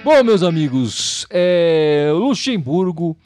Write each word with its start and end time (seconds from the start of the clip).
Bom, 0.03 0.23
meus 0.23 0.41
amigos, 0.41 1.27
é, 1.29 2.09
Luxemburgo 2.13 3.17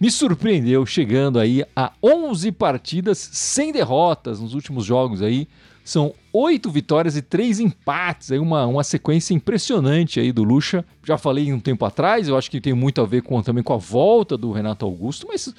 me 0.00 0.08
surpreendeu 0.08 0.86
chegando 0.86 1.40
aí 1.40 1.64
a 1.74 1.92
11 2.00 2.52
partidas 2.52 3.18
sem 3.18 3.72
derrotas 3.72 4.38
nos 4.38 4.54
últimos 4.54 4.84
jogos 4.84 5.20
aí. 5.20 5.48
São 5.84 6.14
oito 6.32 6.70
vitórias 6.70 7.16
e 7.16 7.22
três 7.22 7.58
empates, 7.58 8.30
aí 8.30 8.38
uma, 8.38 8.66
uma 8.66 8.84
sequência 8.84 9.34
impressionante 9.34 10.20
aí 10.20 10.32
do 10.32 10.44
Lucha. 10.44 10.84
Já 11.04 11.18
falei 11.18 11.52
um 11.52 11.58
tempo 11.58 11.84
atrás, 11.84 12.28
eu 12.28 12.36
acho 12.36 12.50
que 12.50 12.60
tem 12.60 12.72
muito 12.72 13.00
a 13.00 13.06
ver 13.06 13.22
com, 13.22 13.42
também 13.42 13.64
com 13.64 13.74
a 13.74 13.78
volta 13.78 14.36
do 14.36 14.52
Renato 14.52 14.84
Augusto, 14.84 15.26
mas 15.28 15.52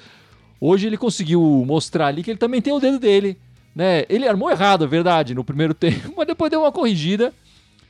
hoje 0.60 0.86
ele 0.86 0.96
conseguiu 0.96 1.40
mostrar 1.66 2.06
ali 2.06 2.22
que 2.22 2.30
ele 2.30 2.38
também 2.38 2.62
tem 2.62 2.72
o 2.72 2.80
dedo 2.80 2.98
dele. 2.98 3.36
Né? 3.74 4.04
Ele 4.08 4.26
armou 4.26 4.50
errado, 4.50 4.84
é 4.84 4.86
verdade, 4.86 5.34
no 5.34 5.44
primeiro 5.44 5.74
tempo, 5.74 6.14
mas 6.16 6.26
depois 6.26 6.50
deu 6.50 6.60
uma 6.60 6.72
corrigida 6.72 7.32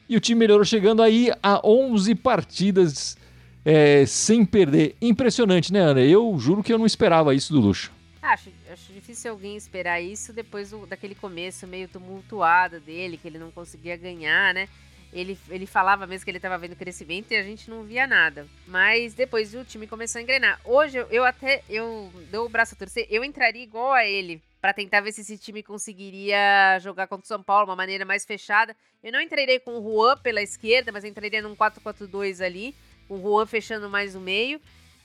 e 0.09 0.17
o 0.17 0.21
time 0.21 0.41
melhorou 0.41 0.65
chegando 0.65 1.03
aí 1.03 1.31
a 1.43 1.61
11 1.65 2.15
partidas 2.17 3.17
é, 3.65 4.05
sem 4.07 4.45
perder. 4.45 4.97
Impressionante, 5.01 5.73
né, 5.73 5.81
Ana? 5.81 6.01
Eu 6.01 6.37
juro 6.39 6.63
que 6.63 6.73
eu 6.73 6.79
não 6.79 6.87
esperava 6.87 7.35
isso 7.35 7.53
do 7.53 7.61
Luxo. 7.61 7.94
Acho, 8.25 8.51
acho 8.73 8.91
difícil 8.91 9.31
alguém 9.31 9.55
esperar 9.55 10.01
isso 10.01 10.33
depois 10.33 10.71
do, 10.71 10.87
daquele 10.87 11.15
começo 11.15 11.67
meio 11.67 11.87
tumultuado 11.87 12.81
dele, 12.81 13.19
que 13.19 13.29
ele 13.29 13.39
não 13.39 13.51
conseguia 13.51 13.97
ganhar, 13.99 14.55
né? 14.55 14.67
Ele, 15.13 15.39
ele 15.51 15.67
falava 15.67 16.07
mesmo 16.07 16.25
que 16.25 16.31
ele 16.31 16.39
estava 16.39 16.57
vendo 16.57 16.75
crescimento 16.75 17.31
e 17.31 17.37
a 17.37 17.43
gente 17.43 17.69
não 17.69 17.85
via 17.85 18.07
nada. 18.07 18.49
Mas 18.67 19.13
depois 19.13 19.55
o 19.55 19.63
time 19.63 19.87
começou 19.87 20.19
a 20.19 20.23
engrenar. 20.23 20.59
Hoje 20.65 20.97
eu, 20.97 21.07
eu 21.11 21.25
até 21.25 21.63
eu 21.69 22.11
dou 22.33 22.47
o 22.47 22.49
braço 22.49 22.75
a 22.75 22.79
torcer, 22.79 23.07
eu 23.11 23.23
entraria 23.23 23.63
igual 23.63 23.93
a 23.93 24.07
ele 24.07 24.43
para 24.59 24.73
tentar 24.73 25.03
ver 25.03 25.13
se 25.13 25.21
esse 25.21 25.37
time 25.37 25.63
conseguiria 25.63 26.79
jogar 26.81 27.07
contra 27.07 27.25
o 27.25 27.29
São 27.29 27.43
Paulo 27.43 27.67
de 27.67 27.71
uma 27.71 27.77
maneira 27.77 28.07
mais 28.07 28.25
fechada. 28.25 28.75
Eu 29.03 29.13
não 29.13 29.21
entraria 29.21 29.61
com 29.61 29.79
o 29.79 29.83
Juan 29.83 30.17
pela 30.17 30.41
esquerda, 30.41 30.91
mas 30.91 31.05
entraria 31.05 31.43
num 31.43 31.55
4-4-2 31.55 32.43
ali, 32.43 32.75
com 33.07 33.17
o 33.19 33.23
Juan 33.23 33.45
fechando 33.45 33.91
mais 33.91 34.17
o 34.17 34.21
meio. 34.21 34.59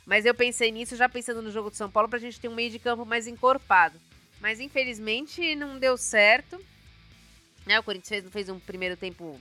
Mas 0.09 0.25
eu 0.25 0.33
pensei 0.33 0.71
nisso 0.71 0.95
já 0.95 1.07
pensando 1.07 1.39
no 1.39 1.51
jogo 1.51 1.69
do 1.69 1.75
São 1.75 1.87
Paulo 1.87 2.09
para 2.09 2.17
a 2.17 2.21
gente 2.21 2.39
ter 2.39 2.47
um 2.47 2.55
meio 2.55 2.71
de 2.71 2.79
campo 2.79 3.05
mais 3.05 3.27
encorpado. 3.27 3.95
Mas 4.41 4.59
infelizmente 4.59 5.53
não 5.53 5.77
deu 5.77 5.95
certo. 5.97 6.59
Né, 7.63 7.79
o 7.79 7.83
Corinthians 7.83 8.23
fez, 8.23 8.33
fez 8.33 8.49
um 8.49 8.57
primeiro 8.57 8.97
tempo 8.97 9.39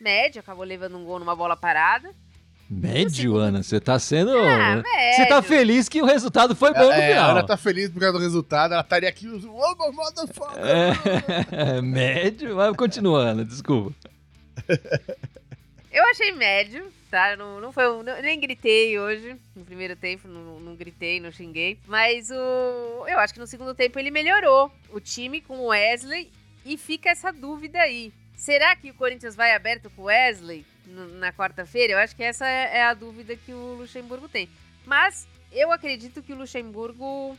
médio, 0.00 0.38
acabou 0.38 0.64
levando 0.64 0.96
um 0.96 1.04
gol 1.04 1.18
numa 1.18 1.34
bola 1.34 1.56
parada. 1.56 2.14
Médio, 2.70 3.36
Ana? 3.36 3.60
Você 3.60 3.80
tá 3.80 3.98
sendo. 3.98 4.30
Ah, 4.38 4.84
você 5.14 5.26
tá 5.26 5.42
feliz 5.42 5.88
que 5.88 6.00
o 6.00 6.06
resultado 6.06 6.54
foi 6.54 6.72
bom 6.72 6.92
é, 6.92 6.96
no 6.96 7.02
final. 7.14 7.30
Ela 7.30 7.42
tá 7.44 7.56
feliz 7.56 7.90
por 7.90 7.98
causa 7.98 8.16
do 8.16 8.22
resultado, 8.22 8.74
ela 8.74 8.82
estaria 8.82 9.08
aqui. 9.08 9.26
Oh, 9.26 9.92
motherfucker! 9.92 10.62
É, 11.50 11.82
médio, 11.82 12.54
mas 12.54 12.76
continua, 12.76 13.30
Ana, 13.30 13.44
desculpa. 13.44 13.92
Eu 15.90 16.04
achei 16.04 16.30
médio, 16.30 16.86
tá? 17.12 17.36
Não, 17.36 17.60
não 17.60 17.70
foi. 17.70 17.84
Não, 17.84 18.22
nem 18.22 18.40
gritei 18.40 18.98
hoje 18.98 19.36
no 19.54 19.66
primeiro 19.66 19.94
tempo, 19.94 20.26
não, 20.26 20.58
não 20.58 20.74
gritei, 20.74 21.20
não 21.20 21.30
xinguei. 21.30 21.78
Mas 21.86 22.30
o. 22.30 23.06
Eu 23.06 23.18
acho 23.18 23.34
que 23.34 23.40
no 23.40 23.46
segundo 23.46 23.74
tempo 23.74 23.98
ele 23.98 24.10
melhorou 24.10 24.72
o 24.90 24.98
time 24.98 25.42
com 25.42 25.58
o 25.58 25.66
Wesley 25.66 26.32
e 26.64 26.78
fica 26.78 27.10
essa 27.10 27.30
dúvida 27.30 27.78
aí. 27.78 28.14
Será 28.34 28.74
que 28.74 28.90
o 28.90 28.94
Corinthians 28.94 29.36
vai 29.36 29.54
aberto 29.54 29.90
com 29.90 30.02
o 30.02 30.04
Wesley? 30.06 30.64
na 30.86 31.32
quarta-feira? 31.32 31.92
Eu 31.92 31.98
acho 31.98 32.16
que 32.16 32.24
essa 32.24 32.46
é, 32.46 32.78
é 32.78 32.82
a 32.82 32.94
dúvida 32.94 33.36
que 33.36 33.52
o 33.52 33.74
Luxemburgo 33.74 34.28
tem. 34.28 34.48
Mas 34.84 35.28
eu 35.52 35.70
acredito 35.70 36.22
que 36.22 36.32
o 36.32 36.36
Luxemburgo 36.36 37.38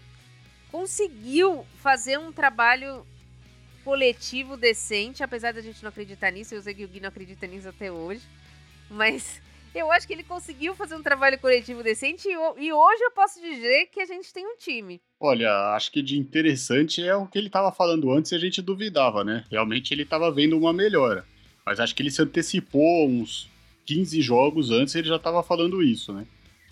conseguiu 0.72 1.66
fazer 1.81 2.17
um 2.17 2.31
trabalho 2.31 3.05
coletivo 3.84 4.55
decente, 4.55 5.23
apesar 5.23 5.51
da 5.53 5.61
gente 5.61 5.84
não 5.84 5.90
acreditar 5.90 6.31
nisso. 6.31 6.55
Eu 6.55 6.61
sei 6.61 6.73
que 6.73 6.85
o 6.85 6.88
Gui 6.88 7.01
não 7.01 7.09
acredita 7.09 7.45
nisso 7.45 7.67
até 7.67 7.91
hoje. 7.91 8.23
Mas 8.90 9.41
eu 9.73 9.91
acho 9.91 10.06
que 10.06 10.13
ele 10.13 10.23
conseguiu 10.23 10.75
fazer 10.75 10.95
um 10.95 11.01
trabalho 11.01 11.39
coletivo 11.39 11.81
decente 11.81 12.28
e, 12.28 12.73
hoje 12.73 13.03
eu 13.03 13.11
posso 13.11 13.41
dizer 13.41 13.88
que 13.91 14.01
a 14.01 14.06
gente 14.06 14.31
tem 14.31 14.45
um 14.45 14.56
time. 14.57 15.01
Olha, 15.19 15.50
acho 15.75 15.91
que 15.91 16.01
de 16.01 16.17
interessante 16.17 17.01
é 17.01 17.16
o 17.16 17.28
que 17.28 17.38
ele 17.38 17.47
estava 17.47 17.72
falando 17.72 18.11
antes 18.11 18.31
e 18.31 18.35
a 18.35 18.39
gente 18.39 18.61
duvidava, 18.61 19.23
né? 19.23 19.44
Realmente 19.50 19.94
ele 19.94 20.03
estava 20.03 20.31
vendo 20.31 20.57
uma 20.57 20.72
melhora. 20.72 21.25
Mas 21.66 21.79
acho 21.79 21.95
que 21.95 22.03
ele 22.03 22.11
se 22.11 22.22
antecipou 22.22 23.07
uns 23.07 23.50
15 23.85 24.22
jogos 24.22 24.69
antes, 24.69 24.94
ele 24.95 25.07
já 25.07 25.16
estava 25.16 25.41
falando 25.41 25.81
isso, 25.81 26.13
né? 26.13 26.28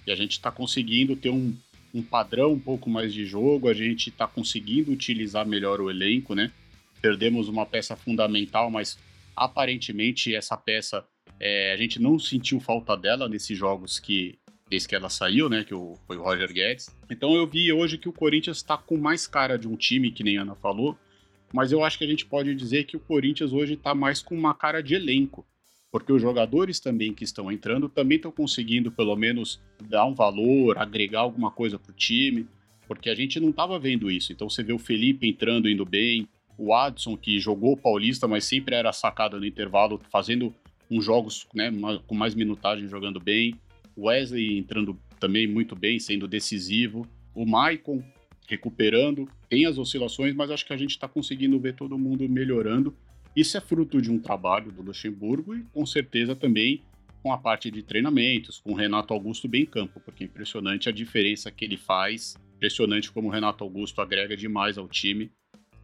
E 0.06 0.12
a 0.12 0.16
gente 0.16 0.34
está 0.34 0.52
conseguindo 0.52 1.16
ter 1.16 1.30
um, 1.30 1.56
um 1.94 2.04
padrão 2.04 2.54
um 2.54 2.60
pouco 2.60 2.90
mais 2.90 3.14
de 3.14 3.26
jogo, 3.26 3.68
a 3.68 3.74
gente 3.74 4.10
está 4.10 4.28
conseguindo 4.28 4.92
utilizar 4.92 5.46
melhor 5.46 5.80
o 5.80 5.90
elenco, 5.90 6.36
né? 6.36 6.52
Perdemos 7.02 7.48
uma 7.48 7.66
peça 7.66 7.96
fundamental, 7.96 8.70
mas 8.70 8.98
aparentemente 9.36 10.36
essa 10.36 10.56
peça 10.58 11.06
é, 11.40 11.74
a 11.74 11.78
gente 11.78 12.00
não 12.02 12.20
sentiu 12.20 12.60
falta 12.60 12.96
dela 12.96 13.28
nesses 13.28 13.58
jogos 13.58 14.00
que 14.00 14.38
desde 14.70 14.88
que 14.88 14.96
ela 14.96 15.10
saiu, 15.10 15.50
né? 15.50 15.66
Que 15.66 15.76
o, 15.76 15.98
foi 16.08 16.16
o 16.16 16.24
Roger 16.24 16.52
Guedes. 16.54 16.96
Então 17.10 17.36
eu 17.36 17.46
vi 17.46 17.74
hoje 17.74 17.98
que 17.98 18.08
o 18.08 18.14
Corinthians 18.14 18.58
está 18.58 18.78
com 18.78 18.96
mais 18.96 19.28
cara 19.28 19.58
de 19.58 19.68
um 19.68 19.76
time, 19.76 20.12
que 20.12 20.24
nem 20.24 20.38
a 20.38 20.44
Ana 20.44 20.56
falou, 20.56 20.98
mas 21.54 21.74
eu 21.74 21.84
acho 21.84 21.98
que 21.98 22.06
a 22.06 22.08
gente 22.08 22.26
pode 22.26 22.56
dizer 22.56 22.86
que 22.86 22.96
o 22.96 23.00
Corinthians 23.00 23.52
hoje 23.52 23.74
está 23.74 23.94
mais 23.94 24.22
com 24.22 24.34
uma 24.34 24.54
cara 24.54 24.82
de 24.82 24.96
elenco, 24.96 25.46
porque 25.92 26.14
os 26.14 26.22
jogadores 26.22 26.80
também 26.80 27.14
que 27.14 27.26
estão 27.26 27.52
entrando 27.52 27.90
também 27.90 28.16
estão 28.16 28.32
conseguindo 28.32 28.90
pelo 28.92 29.16
menos 29.18 29.62
dar 29.84 30.06
um 30.06 30.14
valor, 30.14 30.78
agregar 30.78 31.20
alguma 31.20 31.52
coisa 31.52 31.78
para 31.78 31.92
o 31.92 31.96
time, 31.96 32.48
porque 32.88 33.10
a 33.10 33.16
gente 33.16 33.40
não 33.42 33.50
estava 33.50 33.78
vendo 33.78 34.10
isso. 34.10 34.32
Então 34.32 34.50
você 34.50 34.64
vê 34.64 34.72
o 34.72 34.80
Felipe 34.80 35.28
entrando, 35.28 35.70
indo 35.70 35.86
bem, 35.86 36.28
o 36.58 36.74
Adson 36.74 37.18
que 37.18 37.40
jogou 37.40 37.76
Paulista, 37.76 38.28
mas 38.28 38.46
sempre 38.46 38.76
era 38.76 38.94
sacado 38.94 39.38
no 39.38 39.46
intervalo, 39.46 40.00
fazendo 40.10 40.56
uns 40.92 41.06
jogos 41.06 41.48
né, 41.56 41.72
com 42.06 42.14
mais 42.14 42.36
minutagem, 42.36 42.88
jogando 42.88 43.20
bem. 43.20 43.56
Wesley 43.98 44.58
entrando 44.58 45.00
também 45.20 45.48
muito 45.48 45.76
bem, 45.76 46.00
sendo 46.00 46.28
decisivo. 46.28 47.08
O 47.34 47.46
Maicon 47.46 48.04
recuperando, 48.48 49.30
tem 49.48 49.66
as 49.66 49.78
oscilações, 49.78 50.36
mas 50.36 50.52
acho 50.52 50.66
que 50.66 50.74
a 50.74 50.78
gente 50.78 50.92
está 50.92 51.08
conseguindo 51.08 51.58
ver 51.58 51.74
todo 51.74 51.98
mundo 51.98 52.28
melhorando. 52.28 52.94
Isso 53.34 53.56
é 53.56 53.62
fruto 53.62 54.02
de 54.02 54.12
um 54.12 54.20
trabalho 54.20 54.72
do 54.74 54.82
Luxemburgo 54.82 55.56
e 55.56 55.64
com 55.72 55.86
certeza 55.86 56.36
também 56.36 56.82
com 57.24 57.32
a 57.32 57.38
parte 57.38 57.72
de 57.72 57.82
treinamentos, 57.82 58.60
com 58.60 58.72
o 58.74 58.76
Renato 58.76 59.14
Augusto 59.14 59.48
bem 59.48 59.62
em 59.62 59.66
campo, 59.66 60.02
porque 60.02 60.24
é 60.24 60.28
impressionante 60.28 60.90
a 60.90 60.92
diferença 60.92 61.52
que 61.52 61.64
ele 61.64 61.78
faz, 61.78 62.36
impressionante 62.56 63.12
como 63.12 63.30
o 63.30 63.32
Renato 63.32 63.64
Augusto 63.64 64.02
agrega 64.02 64.36
demais 64.36 64.78
ao 64.78 64.88
time. 64.90 65.32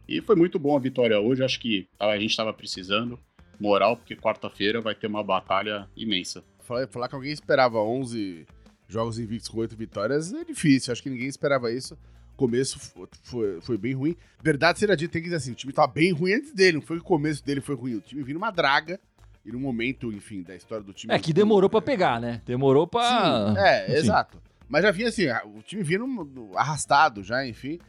E 0.06 0.20
foi 0.20 0.36
muito 0.36 0.58
bom 0.58 0.76
a 0.76 0.80
vitória 0.80 1.18
hoje, 1.18 1.44
acho 1.44 1.60
que 1.60 1.88
a 1.98 2.18
gente 2.18 2.30
estava 2.30 2.52
precisando, 2.52 3.18
moral, 3.60 3.96
porque 3.96 4.16
quarta-feira 4.16 4.80
vai 4.80 4.94
ter 4.94 5.06
uma 5.06 5.22
batalha 5.22 5.88
imensa. 5.96 6.42
Falar, 6.60 6.86
falar 6.88 7.08
que 7.08 7.14
alguém 7.14 7.32
esperava 7.32 7.78
11 7.78 8.46
jogos 8.86 9.18
invictos 9.18 9.48
com 9.48 9.58
8 9.58 9.76
vitórias 9.76 10.32
é 10.32 10.44
difícil, 10.44 10.92
acho 10.92 11.02
que 11.02 11.10
ninguém 11.10 11.28
esperava 11.28 11.70
isso 11.72 11.96
começo 12.38 12.78
foi, 13.24 13.60
foi, 13.60 13.76
bem 13.76 13.92
ruim. 13.92 14.16
Verdade 14.40 14.78
seja 14.78 14.96
dita, 14.96 15.12
tem 15.12 15.20
que 15.20 15.26
dizer 15.26 15.36
assim, 15.36 15.50
o 15.50 15.56
time 15.56 15.72
tava 15.72 15.88
bem 15.88 16.12
ruim 16.12 16.34
antes 16.34 16.52
dele, 16.54 16.76
não 16.76 16.82
foi 16.82 16.96
que 16.98 17.02
o 17.02 17.06
começo 17.06 17.44
dele 17.44 17.60
foi 17.60 17.74
ruim. 17.74 17.96
O 17.96 18.00
time 18.00 18.22
vindo 18.22 18.36
uma 18.36 18.52
draga 18.52 19.00
e 19.44 19.50
no 19.50 19.58
momento, 19.58 20.12
enfim, 20.12 20.42
da 20.42 20.54
história 20.54 20.84
do 20.84 20.92
time... 20.92 21.12
É 21.12 21.18
que 21.18 21.32
demorou 21.32 21.68
para 21.68 21.82
pegar, 21.82 22.20
né? 22.20 22.40
Demorou 22.46 22.86
pra... 22.86 23.02
Sim, 23.02 23.58
é, 23.58 23.84
enfim. 23.86 23.98
exato. 23.98 24.40
Mas 24.68 24.82
já 24.82 24.92
vinha 24.92 25.08
assim, 25.08 25.24
o 25.56 25.62
time 25.62 25.82
vindo 25.82 26.50
arrastado 26.54 27.24
já, 27.24 27.44
enfim. 27.44 27.80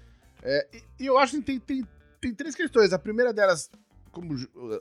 É, 0.42 0.68
e, 0.74 1.04
e 1.04 1.06
eu 1.06 1.19
acho 1.19 1.38
que 1.38 1.44
tem, 1.44 1.60
tem, 1.60 1.86
tem 2.19 2.33
três 2.33 2.56
questões. 2.56 2.92
A 2.92 2.98
primeira 2.98 3.31
delas, 3.31 3.69
como 4.12 4.36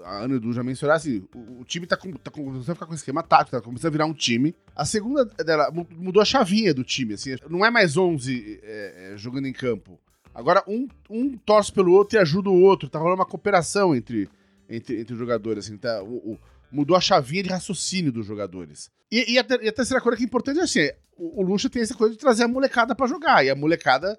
a 0.05 0.25
Ana 0.25 0.35
e 0.35 0.37
o 0.37 0.41
Du 0.41 0.53
já 0.53 0.63
mencionaram, 0.63 0.97
assim, 0.97 1.25
o, 1.35 1.61
o 1.61 1.65
time 1.65 1.87
tá, 1.87 1.97
com, 1.97 2.13
tá 2.13 2.31
começando 2.31 2.71
a 2.71 2.75
ficar 2.75 2.87
com 2.87 2.95
esquema 2.95 3.23
tático, 3.23 3.57
tá 3.57 3.63
começando 3.63 3.89
a 3.89 3.93
virar 3.93 4.07
um 4.07 4.15
time. 4.15 4.55
A 4.75 4.85
segunda 4.85 5.25
dela, 5.25 5.71
mudou 5.97 6.23
a 6.23 6.25
chavinha 6.25 6.73
do 6.75 6.85
time, 6.85 7.15
assim, 7.15 7.37
não 7.49 7.65
é 7.65 7.71
mais 7.71 7.97
11 7.97 8.61
é, 8.63 9.13
é, 9.13 9.17
jogando 9.17 9.47
em 9.47 9.53
campo. 9.53 9.99
Agora 10.35 10.63
um, 10.69 10.87
um 11.11 11.37
torce 11.37 11.73
pelo 11.73 11.93
outro 11.93 12.17
e 12.17 12.21
ajuda 12.21 12.49
o 12.51 12.61
outro, 12.61 12.89
tá 12.89 12.99
rolando 12.99 13.17
uma 13.17 13.27
cooperação 13.27 13.95
entre, 13.95 14.29
entre, 14.69 15.01
entre 15.01 15.13
os 15.13 15.19
jogadores, 15.19 15.67
assim, 15.67 15.77
tá, 15.77 16.03
o, 16.03 16.33
o, 16.33 16.39
mudou 16.71 16.97
a 16.97 17.01
chavinha 17.01 17.43
de 17.43 17.51
raciocínio 17.51 18.13
dos 18.13 18.27
jogadores. 18.27 18.91
E, 19.11 19.35
e, 19.35 19.39
a, 19.39 19.47
e 19.63 19.69
a, 19.69 19.73
terceira 19.73 20.01
coisa 20.01 20.17
que 20.17 20.23
é 20.23 20.27
importante 20.27 20.61
é 20.61 20.63
assim, 20.63 20.91
o, 21.17 21.41
o 21.41 21.43
Lucha 21.43 21.69
tem 21.69 21.83
essa 21.83 21.95
coisa 21.95 22.15
de 22.15 22.21
trazer 22.21 22.45
a 22.45 22.49
molecada 22.49 22.95
para 22.95 23.07
jogar, 23.07 23.45
e 23.45 23.51
a 23.51 23.57
molecada 23.57 24.19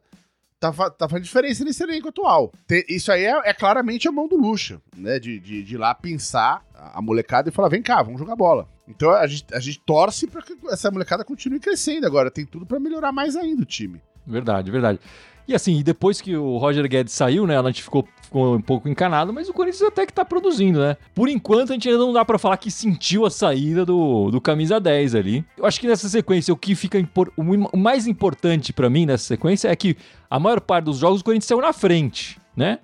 tá, 0.59 0.71
tá 0.71 1.07
fazendo 1.07 1.23
diferença 1.23 1.63
nesse 1.63 1.81
elenco 1.81 2.09
atual. 2.09 2.51
Tem, 2.67 2.83
isso 2.89 3.11
aí 3.11 3.25
é, 3.25 3.49
é, 3.49 3.53
claramente 3.53 4.07
a 4.07 4.11
mão 4.11 4.27
do 4.27 4.35
Lucha, 4.35 4.81
né? 4.95 5.19
De, 5.19 5.39
de, 5.39 5.63
de 5.63 5.77
lá 5.77 5.95
pensar 5.95 6.63
a 6.75 7.01
molecada 7.01 7.49
e 7.49 7.51
falar: 7.51 7.69
vem 7.69 7.81
cá, 7.81 8.01
vamos 8.03 8.19
jogar 8.19 8.35
bola. 8.35 8.67
Então 8.87 9.11
a 9.11 9.25
gente, 9.27 9.45
a 9.53 9.59
gente 9.59 9.79
torce 9.85 10.27
para 10.27 10.41
que 10.41 10.55
essa 10.69 10.91
molecada 10.91 11.23
continue 11.23 11.59
crescendo 11.59 12.05
agora. 12.05 12.29
Tem 12.29 12.45
tudo 12.45 12.65
para 12.65 12.79
melhorar 12.79 13.11
mais 13.11 13.35
ainda 13.35 13.61
o 13.61 13.65
time. 13.65 14.01
Verdade, 14.27 14.69
verdade. 14.69 14.99
E 15.49 15.55
assim, 15.55 15.81
depois 15.81 16.21
que 16.21 16.37
o 16.37 16.57
Roger 16.57 16.87
Guedes 16.87 17.11
saiu, 17.11 17.47
né, 17.47 17.59
a 17.59 17.63
gente 17.63 17.81
ficou, 17.81 18.07
ficou 18.21 18.55
um 18.55 18.61
pouco 18.61 18.87
encanado, 18.87 19.33
mas 19.33 19.49
o 19.49 19.53
Corinthians 19.53 19.81
até 19.81 20.05
que 20.05 20.13
tá 20.13 20.23
produzindo, 20.23 20.79
né? 20.79 20.95
Por 21.15 21.27
enquanto, 21.27 21.71
a 21.71 21.73
gente 21.73 21.89
ainda 21.89 21.99
não 21.99 22.13
dá 22.13 22.23
para 22.23 22.37
falar 22.37 22.55
que 22.57 22.69
sentiu 22.69 23.25
a 23.25 23.31
saída 23.31 23.83
do, 23.83 24.29
do 24.29 24.39
camisa 24.39 24.79
10 24.79 25.15
ali. 25.15 25.43
Eu 25.57 25.65
acho 25.65 25.79
que 25.79 25.87
nessa 25.87 26.07
sequência, 26.07 26.53
o 26.53 26.57
que 26.57 26.75
fica 26.75 26.99
impor, 26.99 27.33
o 27.35 27.77
mais 27.77 28.05
importante 28.05 28.71
para 28.71 28.91
mim 28.91 29.07
nessa 29.07 29.23
sequência 29.23 29.69
é 29.69 29.75
que 29.75 29.97
a 30.29 30.39
maior 30.39 30.61
parte 30.61 30.85
dos 30.85 30.99
jogos 30.99 31.21
o 31.21 31.23
Corinthians 31.23 31.47
saiu 31.47 31.61
na 31.61 31.73
frente, 31.73 32.39
né? 32.55 32.77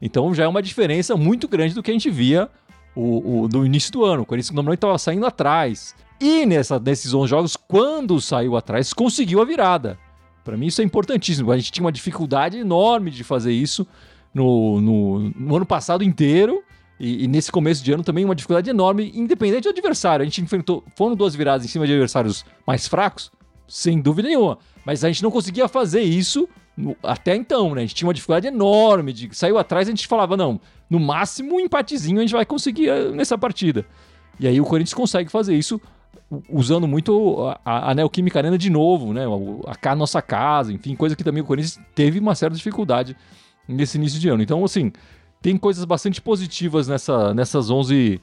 Então 0.00 0.32
já 0.32 0.44
é 0.44 0.48
uma 0.48 0.62
diferença 0.62 1.16
muito 1.16 1.48
grande 1.48 1.74
do 1.74 1.82
que 1.82 1.90
a 1.90 1.94
gente 1.94 2.08
via 2.08 2.48
o, 2.94 3.42
o, 3.42 3.48
no 3.48 3.66
início 3.66 3.90
do 3.90 4.04
ano. 4.04 4.22
O 4.22 4.26
Corinthians 4.26 4.54
normalmente 4.54 4.78
estava 4.78 4.96
saindo 4.96 5.26
atrás. 5.26 5.92
E 6.20 6.46
nessa, 6.46 6.78
nesses 6.78 7.12
11 7.12 7.28
jogos, 7.28 7.56
quando 7.56 8.20
saiu 8.20 8.56
atrás, 8.56 8.92
conseguiu 8.92 9.42
a 9.42 9.44
virada. 9.44 9.98
Para 10.44 10.56
mim 10.56 10.66
isso 10.66 10.80
é 10.80 10.84
importantíssimo. 10.84 11.52
A 11.52 11.56
gente 11.56 11.70
tinha 11.72 11.84
uma 11.84 11.92
dificuldade 11.92 12.58
enorme 12.58 13.10
de 13.10 13.22
fazer 13.22 13.52
isso 13.52 13.86
no, 14.34 14.80
no, 14.80 15.18
no 15.30 15.56
ano 15.56 15.66
passado 15.66 16.02
inteiro. 16.02 16.62
E, 16.98 17.24
e, 17.24 17.28
nesse 17.28 17.50
começo 17.50 17.82
de 17.82 17.92
ano 17.92 18.04
também 18.04 18.24
uma 18.24 18.34
dificuldade 18.34 18.70
enorme, 18.70 19.10
independente 19.14 19.64
do 19.64 19.70
adversário. 19.70 20.22
A 20.22 20.24
gente 20.24 20.40
enfrentou. 20.40 20.84
Foram 20.96 21.16
duas 21.16 21.34
viradas 21.34 21.64
em 21.64 21.68
cima 21.68 21.86
de 21.86 21.92
adversários 21.92 22.44
mais 22.66 22.86
fracos, 22.86 23.30
sem 23.66 24.00
dúvida 24.00 24.28
nenhuma. 24.28 24.58
Mas 24.84 25.04
a 25.04 25.08
gente 25.08 25.22
não 25.22 25.30
conseguia 25.30 25.66
fazer 25.68 26.02
isso 26.02 26.48
no, 26.76 26.96
até 27.02 27.34
então, 27.34 27.74
né? 27.74 27.82
A 27.82 27.84
gente 27.84 27.94
tinha 27.94 28.06
uma 28.06 28.14
dificuldade 28.14 28.46
enorme. 28.46 29.12
De, 29.12 29.28
saiu 29.32 29.58
atrás, 29.58 29.88
a 29.88 29.90
gente 29.90 30.06
falava, 30.06 30.36
não, 30.36 30.60
no 30.88 31.00
máximo 31.00 31.56
um 31.56 31.60
empatezinho 31.60 32.18
a 32.18 32.22
gente 32.22 32.32
vai 32.32 32.46
conseguir 32.46 32.88
eh, 32.88 33.10
nessa 33.10 33.36
partida. 33.36 33.84
E 34.38 34.46
aí 34.46 34.60
o 34.60 34.64
Corinthians 34.64 34.94
consegue 34.94 35.30
fazer 35.30 35.54
isso 35.54 35.80
usando 36.48 36.86
muito 36.86 37.54
a, 37.64 37.90
a 37.90 37.94
Neoquímica 37.94 38.38
Arena 38.38 38.56
de 38.56 38.70
novo, 38.70 39.12
né? 39.12 39.24
A, 39.66 39.90
a 39.90 39.94
nossa 39.94 40.22
casa, 40.22 40.72
enfim, 40.72 40.94
coisa 40.94 41.14
que 41.16 41.24
também 41.24 41.42
o 41.42 41.46
Corinthians 41.46 41.78
teve 41.94 42.18
uma 42.18 42.34
certa 42.34 42.56
dificuldade 42.56 43.16
nesse 43.68 43.98
início 43.98 44.18
de 44.18 44.28
ano. 44.28 44.42
Então, 44.42 44.64
assim, 44.64 44.92
tem 45.40 45.56
coisas 45.56 45.84
bastante 45.84 46.20
positivas 46.20 46.88
nessa, 46.88 47.34
nessas 47.34 47.70
11 47.70 48.20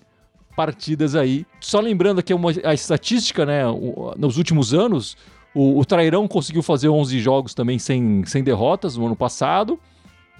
partidas 0.55 1.15
aí. 1.15 1.45
Só 1.59 1.79
lembrando 1.79 2.19
aqui 2.19 2.33
uma, 2.33 2.51
a 2.63 2.73
estatística, 2.73 3.45
né? 3.45 3.67
O, 3.67 4.13
nos 4.17 4.37
últimos 4.37 4.73
anos, 4.73 5.15
o, 5.53 5.79
o 5.79 5.85
Trairão 5.85 6.27
conseguiu 6.27 6.63
fazer 6.63 6.89
11 6.89 7.19
jogos 7.19 7.53
também 7.53 7.77
sem, 7.79 8.23
sem 8.25 8.43
derrotas 8.43 8.97
no 8.97 9.05
ano 9.05 9.15
passado. 9.15 9.79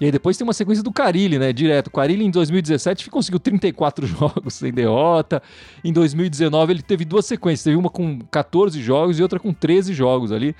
E 0.00 0.06
aí 0.06 0.10
depois 0.10 0.36
tem 0.36 0.46
uma 0.46 0.54
sequência 0.54 0.82
do 0.82 0.90
Carilli, 0.90 1.38
né? 1.38 1.52
Direto. 1.52 1.88
O 1.88 1.90
Carilli 1.90 2.24
em 2.24 2.30
2017 2.30 3.10
conseguiu 3.10 3.38
34 3.38 4.06
jogos 4.08 4.54
sem 4.54 4.72
derrota. 4.72 5.42
Em 5.84 5.92
2019 5.92 6.72
ele 6.72 6.82
teve 6.82 7.04
duas 7.04 7.26
sequências. 7.26 7.64
Teve 7.64 7.76
uma 7.76 7.90
com 7.90 8.18
14 8.30 8.80
jogos 8.82 9.18
e 9.18 9.22
outra 9.22 9.38
com 9.38 9.52
13 9.52 9.92
jogos 9.92 10.32
ali. 10.32 10.56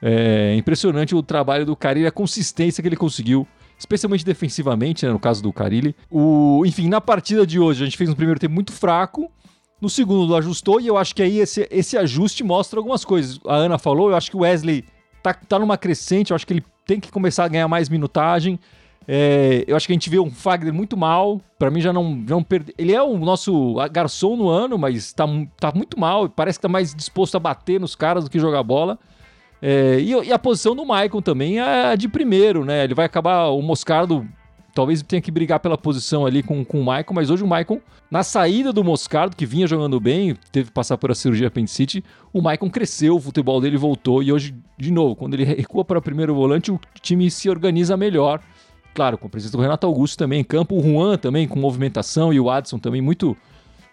É 0.00 0.54
impressionante 0.56 1.16
o 1.16 1.22
trabalho 1.22 1.66
do 1.66 1.74
Carilli, 1.74 2.06
a 2.06 2.12
consistência 2.12 2.80
que 2.80 2.88
ele 2.88 2.96
conseguiu, 2.96 3.46
especialmente 3.76 4.24
defensivamente, 4.24 5.04
né, 5.04 5.10
no 5.10 5.18
caso 5.18 5.42
do 5.42 5.52
Carilli. 5.52 5.96
O, 6.08 6.62
enfim, 6.64 6.88
na 6.88 7.00
partida 7.00 7.44
de 7.44 7.58
hoje 7.58 7.82
a 7.82 7.86
gente 7.86 7.96
fez 7.96 8.08
um 8.08 8.14
primeiro 8.14 8.38
tempo 8.38 8.54
muito 8.54 8.72
fraco. 8.72 9.30
No 9.80 9.90
segundo 9.90 10.34
ajustou 10.36 10.80
e 10.80 10.86
eu 10.86 10.96
acho 10.96 11.14
que 11.14 11.22
aí 11.22 11.38
esse, 11.38 11.66
esse 11.70 11.98
ajuste 11.98 12.44
mostra 12.44 12.78
algumas 12.78 13.04
coisas. 13.04 13.40
A 13.46 13.56
Ana 13.56 13.78
falou, 13.78 14.10
eu 14.10 14.16
acho 14.16 14.30
que 14.30 14.36
o 14.36 14.40
Wesley 14.40 14.84
tá, 15.26 15.34
tá 15.34 15.58
numa 15.58 15.76
crescente, 15.76 16.30
eu 16.30 16.36
acho 16.36 16.46
que 16.46 16.52
ele 16.52 16.64
tem 16.86 17.00
que 17.00 17.10
começar 17.10 17.44
a 17.44 17.48
ganhar 17.48 17.66
mais 17.66 17.88
minutagem. 17.88 18.60
É, 19.08 19.64
eu 19.66 19.76
acho 19.76 19.86
que 19.86 19.92
a 19.92 19.94
gente 19.94 20.10
vê 20.10 20.18
um 20.18 20.30
Fagner 20.30 20.72
muito 20.72 20.96
mal. 20.96 21.40
Para 21.58 21.70
mim 21.70 21.80
já 21.80 21.92
não, 21.92 22.14
não 22.14 22.42
perde. 22.42 22.72
Ele 22.78 22.92
é 22.92 23.02
o 23.02 23.18
nosso 23.18 23.74
garçom 23.90 24.36
no 24.36 24.48
ano, 24.48 24.78
mas 24.78 25.12
tá, 25.12 25.24
tá 25.58 25.72
muito 25.74 25.98
mal. 25.98 26.28
Parece 26.28 26.58
que 26.58 26.62
tá 26.62 26.68
mais 26.68 26.94
disposto 26.94 27.36
a 27.36 27.40
bater 27.40 27.80
nos 27.80 27.96
caras 27.96 28.24
do 28.24 28.30
que 28.30 28.38
jogar 28.38 28.62
bola. 28.62 28.98
É, 29.60 29.98
e, 30.00 30.12
e, 30.12 30.32
a 30.32 30.38
posição 30.38 30.76
do 30.76 30.84
Maicon 30.84 31.22
também 31.22 31.60
é 31.60 31.96
de 31.96 32.08
primeiro, 32.08 32.64
né? 32.64 32.84
Ele 32.84 32.94
vai 32.94 33.06
acabar. 33.06 33.48
O 33.48 33.62
Moscardo 33.62 34.26
talvez 34.76 35.02
tenha 35.02 35.22
que 35.22 35.30
brigar 35.30 35.58
pela 35.58 35.78
posição 35.78 36.26
ali 36.26 36.42
com, 36.42 36.62
com 36.62 36.78
o 36.78 36.84
Maicon, 36.84 37.14
mas 37.14 37.30
hoje 37.30 37.42
o 37.42 37.46
Maicon, 37.46 37.80
na 38.10 38.22
saída 38.22 38.74
do 38.74 38.84
Moscardo, 38.84 39.34
que 39.34 39.46
vinha 39.46 39.66
jogando 39.66 39.98
bem, 39.98 40.36
teve 40.52 40.68
que 40.68 40.74
passar 40.74 40.98
por 40.98 41.10
a 41.10 41.14
cirurgia 41.14 41.48
apendicite, 41.48 42.04
o 42.30 42.42
Maicon 42.42 42.68
cresceu, 42.68 43.16
o 43.16 43.20
futebol 43.20 43.58
dele 43.58 43.78
voltou 43.78 44.22
e 44.22 44.30
hoje, 44.30 44.54
de 44.76 44.92
novo, 44.92 45.16
quando 45.16 45.32
ele 45.32 45.44
recua 45.44 45.82
para 45.82 45.98
o 45.98 46.02
primeiro 46.02 46.34
volante, 46.34 46.70
o 46.70 46.78
time 47.00 47.30
se 47.30 47.48
organiza 47.48 47.96
melhor 47.96 48.42
claro, 48.94 49.18
com 49.18 49.26
a 49.26 49.30
presença 49.30 49.54
do 49.54 49.62
Renato 49.62 49.86
Augusto 49.86 50.16
também 50.16 50.40
em 50.40 50.44
campo, 50.44 50.74
o 50.74 50.82
Juan 50.82 51.18
também 51.18 51.46
com 51.46 51.58
movimentação 51.58 52.32
e 52.32 52.40
o 52.40 52.48
Adson 52.48 52.78
também 52.78 53.02
muito 53.02 53.36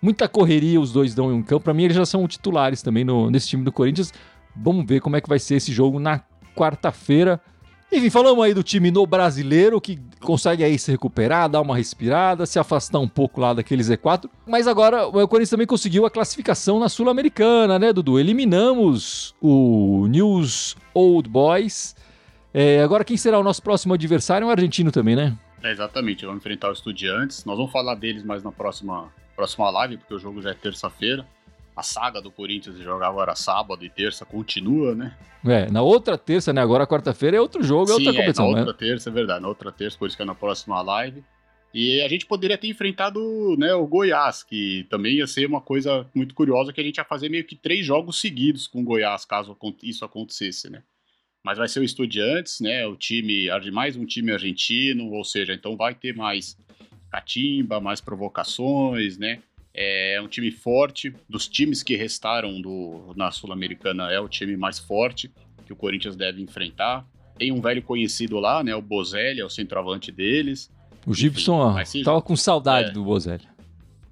muita 0.02 0.28
correria 0.30 0.80
os 0.80 0.92
dois 0.92 1.14
dão 1.14 1.34
em 1.34 1.42
campo. 1.42 1.66
Para 1.66 1.74
mim 1.74 1.84
eles 1.84 1.96
já 1.96 2.06
são 2.06 2.28
titulares 2.28 2.82
também 2.82 3.04
no, 3.04 3.30
nesse 3.30 3.48
time 3.48 3.64
do 3.64 3.72
Corinthians. 3.72 4.14
Vamos 4.56 4.86
ver 4.86 5.00
como 5.02 5.16
é 5.16 5.22
que 5.22 5.28
vai 5.28 5.40
ser 5.40 5.56
esse 5.56 5.72
jogo 5.74 6.00
na 6.00 6.22
quarta-feira. 6.56 7.42
Enfim, 7.94 8.10
falamos 8.10 8.44
aí 8.44 8.54
do 8.54 8.64
time 8.64 8.90
no 8.90 9.06
brasileiro 9.06 9.80
que 9.80 10.00
consegue 10.20 10.64
aí 10.64 10.80
se 10.80 10.92
recuperar, 10.92 11.48
dar 11.50 11.62
uma 11.62 11.78
respirada, 11.78 12.46
se 12.46 12.58
afastar 12.58 13.00
um 13.00 13.08
pouco 13.08 13.40
lá 13.40 13.54
daquele 13.54 13.84
Z4. 13.84 14.30
Mas 14.48 14.68
agora 14.68 15.06
o 15.08 15.28
Corinthians 15.28 15.50
também 15.50 15.68
conseguiu 15.68 16.06
a 16.06 16.12
classificação 16.12 16.80
na 16.80 16.90
Sul-Americana, 16.90 17.78
né, 17.78 17.94
Dudu? 17.94 18.20
Eliminamos 18.20 19.36
o 19.42 20.08
News 20.08 20.76
Old 20.94 21.30
Boys 21.30 21.96
é, 22.54 22.84
agora, 22.84 23.04
quem 23.04 23.18
será 23.18 23.40
o 23.40 23.44
nosso 23.44 23.64
próximo 23.64 23.96
adversário? 23.96 24.46
É 24.46 24.48
um 24.48 24.52
argentino 24.52 24.92
também, 24.92 25.16
né? 25.16 25.36
É, 25.64 25.72
exatamente, 25.72 26.24
vamos 26.24 26.40
enfrentar 26.40 26.70
o 26.70 26.74
Estudiantes. 26.74 27.44
Nós 27.46 27.58
vamos 27.58 27.72
falar 27.72 27.96
deles 27.96 28.24
mais 28.24 28.44
na 28.44 28.52
próxima, 28.52 29.12
próxima 29.36 29.70
live, 29.72 29.98
porque 29.98 30.14
o 30.14 30.20
jogo 30.20 30.40
já 30.42 30.52
é 30.52 30.54
terça-feira. 30.54 31.26
A 31.76 31.82
saga 31.84 32.22
do 32.22 32.32
Corinthians 32.32 32.78
jogar 32.78 33.08
agora 33.08 33.36
sábado 33.36 33.84
e 33.84 33.90
terça 33.90 34.26
continua, 34.26 34.94
né? 34.94 35.18
É, 35.46 35.70
na 35.72 35.82
outra 35.82 36.18
terça, 36.18 36.54
né? 36.54 36.62
Agora 36.62 36.88
quarta-feira 36.88 37.38
é 37.38 37.42
outro 37.42 37.64
jogo, 37.64 37.92
é 37.92 37.96
Sim, 37.96 38.08
outra 38.08 38.14
competição, 38.14 38.46
é, 38.46 38.50
na 38.50 38.56
né? 38.56 38.62
outra 38.62 38.74
terça, 38.74 39.10
é 39.10 39.14
verdade, 39.14 39.42
na 39.42 39.48
outra 39.48 39.72
terça, 39.72 39.98
por 39.98 40.08
isso 40.08 40.16
que 40.16 40.24
é 40.24 40.26
na 40.26 40.36
próxima 40.36 40.82
live. 40.82 41.24
E 41.74 42.02
a 42.02 42.08
gente 42.08 42.28
poderia 42.28 42.58
ter 42.58 42.68
enfrentado 42.68 43.56
né, 43.58 43.74
o 43.74 43.88
Goiás, 43.88 44.44
que 44.44 44.86
também 44.92 45.16
ia 45.16 45.26
ser 45.26 45.48
uma 45.48 45.60
coisa 45.60 46.08
muito 46.14 46.36
curiosa, 46.36 46.72
que 46.72 46.80
a 46.80 46.84
gente 46.84 46.98
ia 46.98 47.04
fazer 47.04 47.30
meio 47.30 47.44
que 47.44 47.56
três 47.56 47.84
jogos 47.84 48.22
seguidos 48.22 48.68
com 48.68 48.82
o 48.82 48.84
Goiás, 48.84 49.26
caso 49.26 49.58
isso 49.82 50.06
acontecesse, 50.06 50.70
né? 50.70 50.84
mas 51.44 51.58
vai 51.58 51.68
ser 51.68 51.82
o 51.82 51.84
Estudiantes, 51.84 52.62
né? 52.62 52.88
O 52.88 52.96
time, 52.96 53.48
mais 53.72 53.98
um 53.98 54.06
time 54.06 54.32
argentino, 54.32 55.12
ou 55.12 55.26
seja, 55.26 55.54
então 55.54 55.76
vai 55.76 55.94
ter 55.94 56.16
mais 56.16 56.58
catimba, 57.12 57.82
mais 57.82 58.00
provocações, 58.00 59.18
né? 59.18 59.42
É 59.76 60.22
um 60.22 60.28
time 60.28 60.52
forte, 60.52 61.14
dos 61.28 61.48
times 61.48 61.82
que 61.82 61.96
restaram 61.96 62.62
do, 62.62 63.14
na 63.16 63.32
Sul-Americana 63.32 64.12
é 64.12 64.20
o 64.20 64.30
time 64.30 64.56
mais 64.56 64.78
forte 64.78 65.32
que 65.66 65.74
o 65.74 65.76
Corinthians 65.76 66.16
deve 66.16 66.42
enfrentar. 66.42 67.06
Tem 67.38 67.52
um 67.52 67.60
velho 67.60 67.82
conhecido 67.82 68.40
lá, 68.40 68.64
né? 68.64 68.76
O 68.76 68.82
Bozelli, 68.82 69.40
é 69.40 69.46
o 69.46 69.50
centroavante 69.50 70.12
deles. 70.12 70.72
O 71.06 71.14
Gibson, 71.14 71.54
ó, 71.54 71.84
tava 72.04 72.22
com 72.22 72.36
saudade 72.36 72.90
é, 72.90 72.94
do 72.94 73.04
Bozelli. 73.04 73.48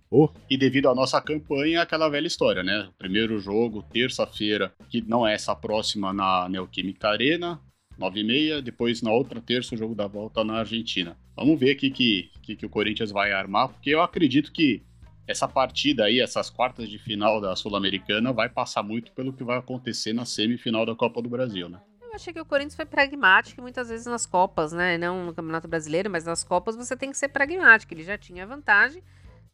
Oh. 0.10 0.28
E 0.50 0.58
devido 0.58 0.90
à 0.90 0.96
nossa 0.96 1.22
campanha, 1.22 1.82
aquela 1.82 2.10
velha 2.10 2.28
história, 2.28 2.64
né? 2.64 2.90
Primeiro 2.98 3.40
jogo, 3.40 3.86
terça-feira, 3.94 4.74
que 4.90 5.02
não 5.02 5.26
é 5.26 5.34
essa 5.34 5.56
próxima 5.56 6.12
na 6.12 6.50
Neoquímica 6.50 7.08
Arena, 7.08 7.62
9 7.98 8.20
e 8.20 8.24
meia, 8.24 8.62
depois 8.62 9.02
na 9.02 9.12
outra 9.12 9.40
terça 9.40 9.76
o 9.76 9.78
jogo 9.78 9.96
da 9.96 10.08
volta 10.08 10.44
na 10.44 10.56
Argentina. 10.56 11.16
Vamos 11.36 11.58
ver 11.58 11.76
o 11.76 11.78
que, 11.78 11.90
que, 11.92 12.56
que 12.58 12.66
o 12.66 12.70
Corinthians 12.70 13.12
vai 13.12 13.32
armar, 13.32 13.70
porque 13.70 13.92
eu 13.92 14.02
acredito 14.02 14.52
que 14.52 14.84
essa 15.28 15.48
partida 15.48 16.06
aí, 16.06 16.20
essas 16.20 16.50
quartas 16.50 16.90
de 16.90 16.98
final 16.98 17.40
da 17.40 17.56
Sul-Americana, 17.56 18.34
vai 18.34 18.50
passar 18.50 18.84
muito 18.84 19.12
pelo 19.12 19.34
que 19.34 19.44
vai 19.44 19.58
acontecer 19.58 20.14
na 20.14 20.26
semifinal 20.26 20.86
da 20.86 20.96
Copa 20.96 21.22
do 21.22 21.30
Brasil, 21.30 21.70
né? 21.70 21.80
Eu 22.02 22.16
achei 22.16 22.34
que 22.34 22.42
o 22.42 22.46
Corinthians 22.46 22.76
foi 22.76 22.86
pragmático 22.86 23.62
muitas 23.62 23.88
vezes 23.88 24.06
nas 24.06 24.26
Copas, 24.26 24.74
né? 24.74 24.98
Não 24.98 25.26
no 25.26 25.34
Campeonato 25.34 25.68
Brasileiro, 25.68 26.10
mas 26.10 26.26
nas 26.26 26.44
Copas 26.44 26.76
você 26.76 26.96
tem 26.98 27.10
que 27.10 27.18
ser 27.18 27.30
pragmático. 27.30 27.94
Ele 27.94 28.04
já 28.04 28.18
tinha 28.18 28.46
vantagem 28.46 29.02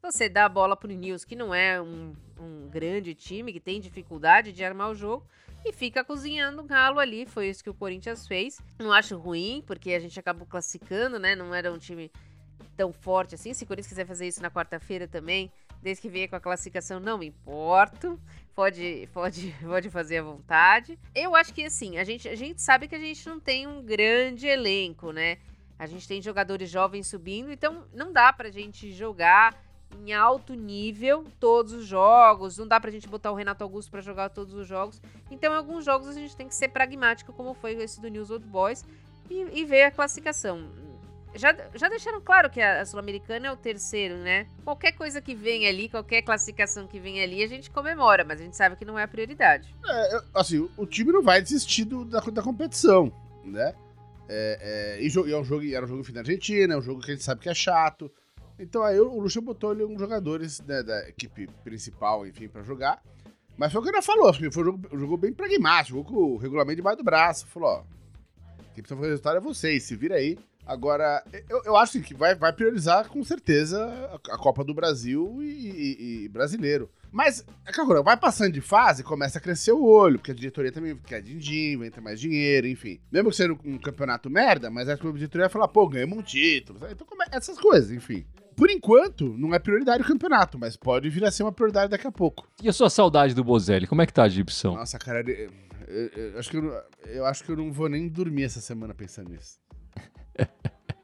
você 0.02 0.30
dá 0.30 0.46
a 0.46 0.50
bola 0.50 0.76
pro 0.76 0.92
News, 0.92 1.26
que 1.26 1.36
não 1.36 1.54
é 1.54 1.82
um, 1.82 2.14
um 2.40 2.70
grande 2.70 3.14
time, 3.14 3.52
que 3.52 3.60
tem 3.60 3.80
dificuldade 3.80 4.52
de 4.52 4.64
armar 4.64 4.90
o 4.90 4.96
jogo, 4.96 5.26
e 5.66 5.74
fica 5.74 6.04
cozinhando 6.04 6.62
o 6.62 6.66
galo 6.66 7.00
ali. 7.00 7.26
Foi 7.26 7.50
isso 7.50 7.64
que 7.64 7.70
o 7.70 7.74
Corinthians 7.74 8.28
fez. 8.28 8.62
Não 8.80 8.94
acho 8.94 9.18
ruim, 9.18 9.64
porque 9.66 9.94
a 9.94 10.00
gente 10.00 10.20
acabou 10.20 10.48
classificando, 10.48 11.20
né? 11.20 11.36
Não 11.36 11.54
era 11.54 11.72
um 11.74 11.78
time 11.78 12.12
tão 12.76 12.92
forte 12.92 13.36
assim. 13.36 13.54
Se 13.54 13.64
o 13.64 13.68
Corinthians 13.68 13.88
quiser 13.88 14.06
fazer 14.06 14.28
isso 14.28 14.42
na 14.42 14.52
quarta-feira 14.52 15.08
também, 15.08 15.52
desde 15.82 16.02
que 16.02 16.10
venha 16.10 16.28
com 16.28 16.36
a 16.36 16.40
classificação, 16.40 17.00
não 17.00 17.18
me 17.18 17.28
importo. 17.28 18.20
Pode, 18.56 19.08
pode, 19.14 19.56
pode 19.62 19.90
fazer 19.90 20.18
à 20.18 20.24
vontade. 20.24 20.98
Eu 21.14 21.36
acho 21.36 21.54
que 21.54 21.66
assim, 21.66 21.98
a 21.98 22.04
gente, 22.04 22.28
a 22.28 22.36
gente 22.36 22.62
sabe 22.62 22.88
que 22.88 22.96
a 22.96 23.00
gente 23.00 23.28
não 23.28 23.40
tem 23.40 23.68
um 23.68 23.82
grande 23.82 24.48
elenco, 24.48 25.12
né? 25.12 25.38
A 25.80 25.86
gente 25.86 26.08
tem 26.08 26.22
jogadores 26.22 26.70
jovens 26.70 27.08
subindo, 27.08 27.52
então 27.52 27.84
não 27.94 28.12
dá 28.12 28.34
pra 28.34 28.50
gente 28.50 28.92
jogar 28.92 29.56
em 29.96 30.12
alto 30.14 30.54
nível 30.54 31.26
todos 31.40 31.72
os 31.72 31.86
jogos. 31.86 32.58
Não 32.58 32.68
dá 32.68 32.80
pra 32.80 32.92
gente 32.92 33.08
botar 33.08 33.32
o 33.32 33.36
Renato 33.36 33.64
Augusto 33.64 33.92
para 33.92 34.02
jogar 34.02 34.30
todos 34.30 34.54
os 34.54 34.68
jogos. 34.68 35.02
Então, 35.30 35.54
em 35.54 35.58
alguns 35.58 35.86
jogos 35.86 36.08
a 36.08 36.14
gente 36.14 36.36
tem 36.36 36.48
que 36.48 36.56
ser 36.56 36.70
pragmático, 36.70 37.32
como 37.34 37.54
foi 37.54 37.74
esse 37.74 38.02
do 38.02 38.08
News 38.08 38.30
Old 38.30 38.46
Boys, 38.46 38.86
e, 39.30 39.60
e 39.60 39.66
ver 39.66 39.84
a 39.84 39.92
classificação. 39.92 40.68
Já, 41.38 41.56
já 41.76 41.88
deixaram 41.88 42.20
claro 42.20 42.50
que 42.50 42.60
a, 42.60 42.82
a 42.82 42.86
Sul-Americana 42.86 43.48
é 43.48 43.52
o 43.52 43.56
terceiro, 43.56 44.18
né? 44.18 44.48
Qualquer 44.64 44.92
coisa 44.94 45.22
que 45.22 45.36
vem 45.36 45.68
ali, 45.68 45.88
qualquer 45.88 46.22
classificação 46.24 46.88
que 46.88 47.00
vem 47.00 47.22
ali, 47.22 47.44
a 47.44 47.48
gente 47.48 47.70
comemora, 47.70 48.24
mas 48.24 48.42
a 48.42 48.44
gente 48.44 48.58
sabe 48.58 48.76
que 48.76 48.84
não 48.84 48.98
é 48.98 49.04
a 49.04 49.08
prioridade. 49.08 49.74
É, 49.88 50.22
assim, 50.34 50.70
o 50.76 50.86
time 50.86 51.12
não 51.12 51.22
vai 51.22 51.42
desistir 51.42 51.86
do, 51.86 52.04
da, 52.04 52.20
da 52.20 52.42
competição, 52.42 53.12
né? 53.44 53.74
É, 54.30 54.98
é, 55.00 55.02
e, 55.02 55.08
e 55.08 55.34
é 55.34 55.38
um 55.38 55.44
jogo, 55.44 55.66
era 55.74 55.86
um 55.86 55.88
jogo 55.88 56.04
fim 56.04 56.14
da 56.14 56.20
Argentina, 56.20 56.74
é 56.74 56.78
um 56.78 56.82
jogo 56.82 57.02
que 57.02 57.12
a 57.12 57.14
gente 57.14 57.24
sabe 57.24 57.42
que 57.42 57.50
é 57.50 57.54
chato. 57.54 58.12
Então 58.60 58.84
aí 58.84 59.00
o 59.00 59.20
Lucha 59.20 59.40
botou 59.40 59.72
ali 59.72 59.84
uns 59.84 60.00
jogadores 60.00 60.60
né, 60.62 60.82
da 60.82 61.08
equipe 61.08 61.48
principal, 61.64 62.26
enfim, 62.26 62.48
para 62.48 62.64
jogar. 62.64 63.02
Mas 63.56 63.72
foi 63.72 63.82
o 63.82 63.84
que 63.84 63.90
ele 63.90 64.02
falou, 64.02 64.34
foi 64.34 64.48
um 64.48 64.66
jogo, 64.66 65.00
jogo 65.00 65.18
bem 65.18 65.34
pragmático, 65.34 65.98
jogou 65.98 66.06
com 66.06 66.34
o 66.34 66.38
regulamento 66.38 66.78
debaixo 66.78 66.98
do 66.98 67.04
braço. 67.04 67.48
Falou, 67.48 67.70
ó, 67.70 67.84
quem 68.74 68.84
precisa 68.84 68.96
fazer 68.96 69.10
resultado 69.10 69.38
é 69.38 69.40
vocês, 69.40 69.84
se 69.84 69.96
vira 69.96 70.16
aí. 70.16 70.38
Agora, 70.68 71.24
eu, 71.50 71.62
eu 71.64 71.78
acho 71.78 72.02
que 72.02 72.14
vai, 72.14 72.36
vai 72.36 72.52
priorizar 72.52 73.08
com 73.08 73.24
certeza 73.24 73.82
a, 73.86 74.36
a 74.36 74.38
Copa 74.38 74.66
do 74.66 74.74
Brasil 74.74 75.38
e, 75.42 75.46
e, 75.46 76.24
e 76.26 76.28
brasileiro. 76.28 76.90
Mas, 77.10 77.46
é 77.66 77.72
claro, 77.72 78.04
vai 78.04 78.18
passando 78.18 78.52
de 78.52 78.60
fase, 78.60 79.02
começa 79.02 79.38
a 79.38 79.42
crescer 79.42 79.72
o 79.72 79.86
olho, 79.86 80.20
porque 80.20 80.32
a 80.32 80.36
diretoria 80.36 80.72
também 80.72 80.96
quer 80.98 81.22
din-din, 81.22 81.78
vai 81.78 81.90
ter 81.90 82.02
mais 82.02 82.20
dinheiro, 82.20 82.68
enfim. 82.68 83.00
Mesmo 83.10 83.30
que 83.30 83.38
seja 83.38 83.58
um 83.64 83.78
campeonato 83.78 84.30
merda, 84.30 84.70
mas 84.70 84.90
a 84.90 84.96
diretoria 84.96 85.46
vai 85.46 85.50
falar, 85.50 85.70
pô, 85.70 85.88
ganhamos 85.88 86.18
um 86.18 86.22
título. 86.22 86.80
Então, 86.92 87.08
essas 87.32 87.58
coisas, 87.58 87.92
enfim. 87.92 88.26
Por 88.58 88.70
enquanto, 88.70 89.38
não 89.38 89.54
é 89.54 89.60
prioridade 89.60 90.04
o 90.04 90.06
campeonato, 90.06 90.60
mas 90.60 90.76
pode 90.76 91.10
vir 91.10 91.24
a 91.24 91.32
ser 91.32 91.44
uma 91.44 91.52
prioridade 91.52 91.92
daqui 91.92 92.08
a 92.08 92.12
pouco. 92.12 92.46
E 92.62 92.68
a 92.68 92.74
sua 92.74 92.90
saudade 92.90 93.34
do 93.34 93.44
Bozelli? 93.44 93.88
Como 93.88 94.02
é 94.02 94.06
que 94.06 94.14
tá, 94.14 94.28
Gibson? 94.28 94.76
Nossa, 94.76 94.98
cara, 95.00 95.22
eu, 95.22 95.50
eu, 95.88 96.08
eu 96.34 96.40
acho 96.40 96.50
que 96.50 96.58
eu, 96.58 96.84
eu 97.06 97.26
acho 97.26 97.44
que 97.44 97.52
eu 97.52 97.56
não 97.56 97.72
vou 97.72 97.88
nem 97.88 98.10
dormir 98.10 98.44
essa 98.44 98.60
semana 98.60 98.94
pensando 98.94 99.30
nisso. 99.30 99.60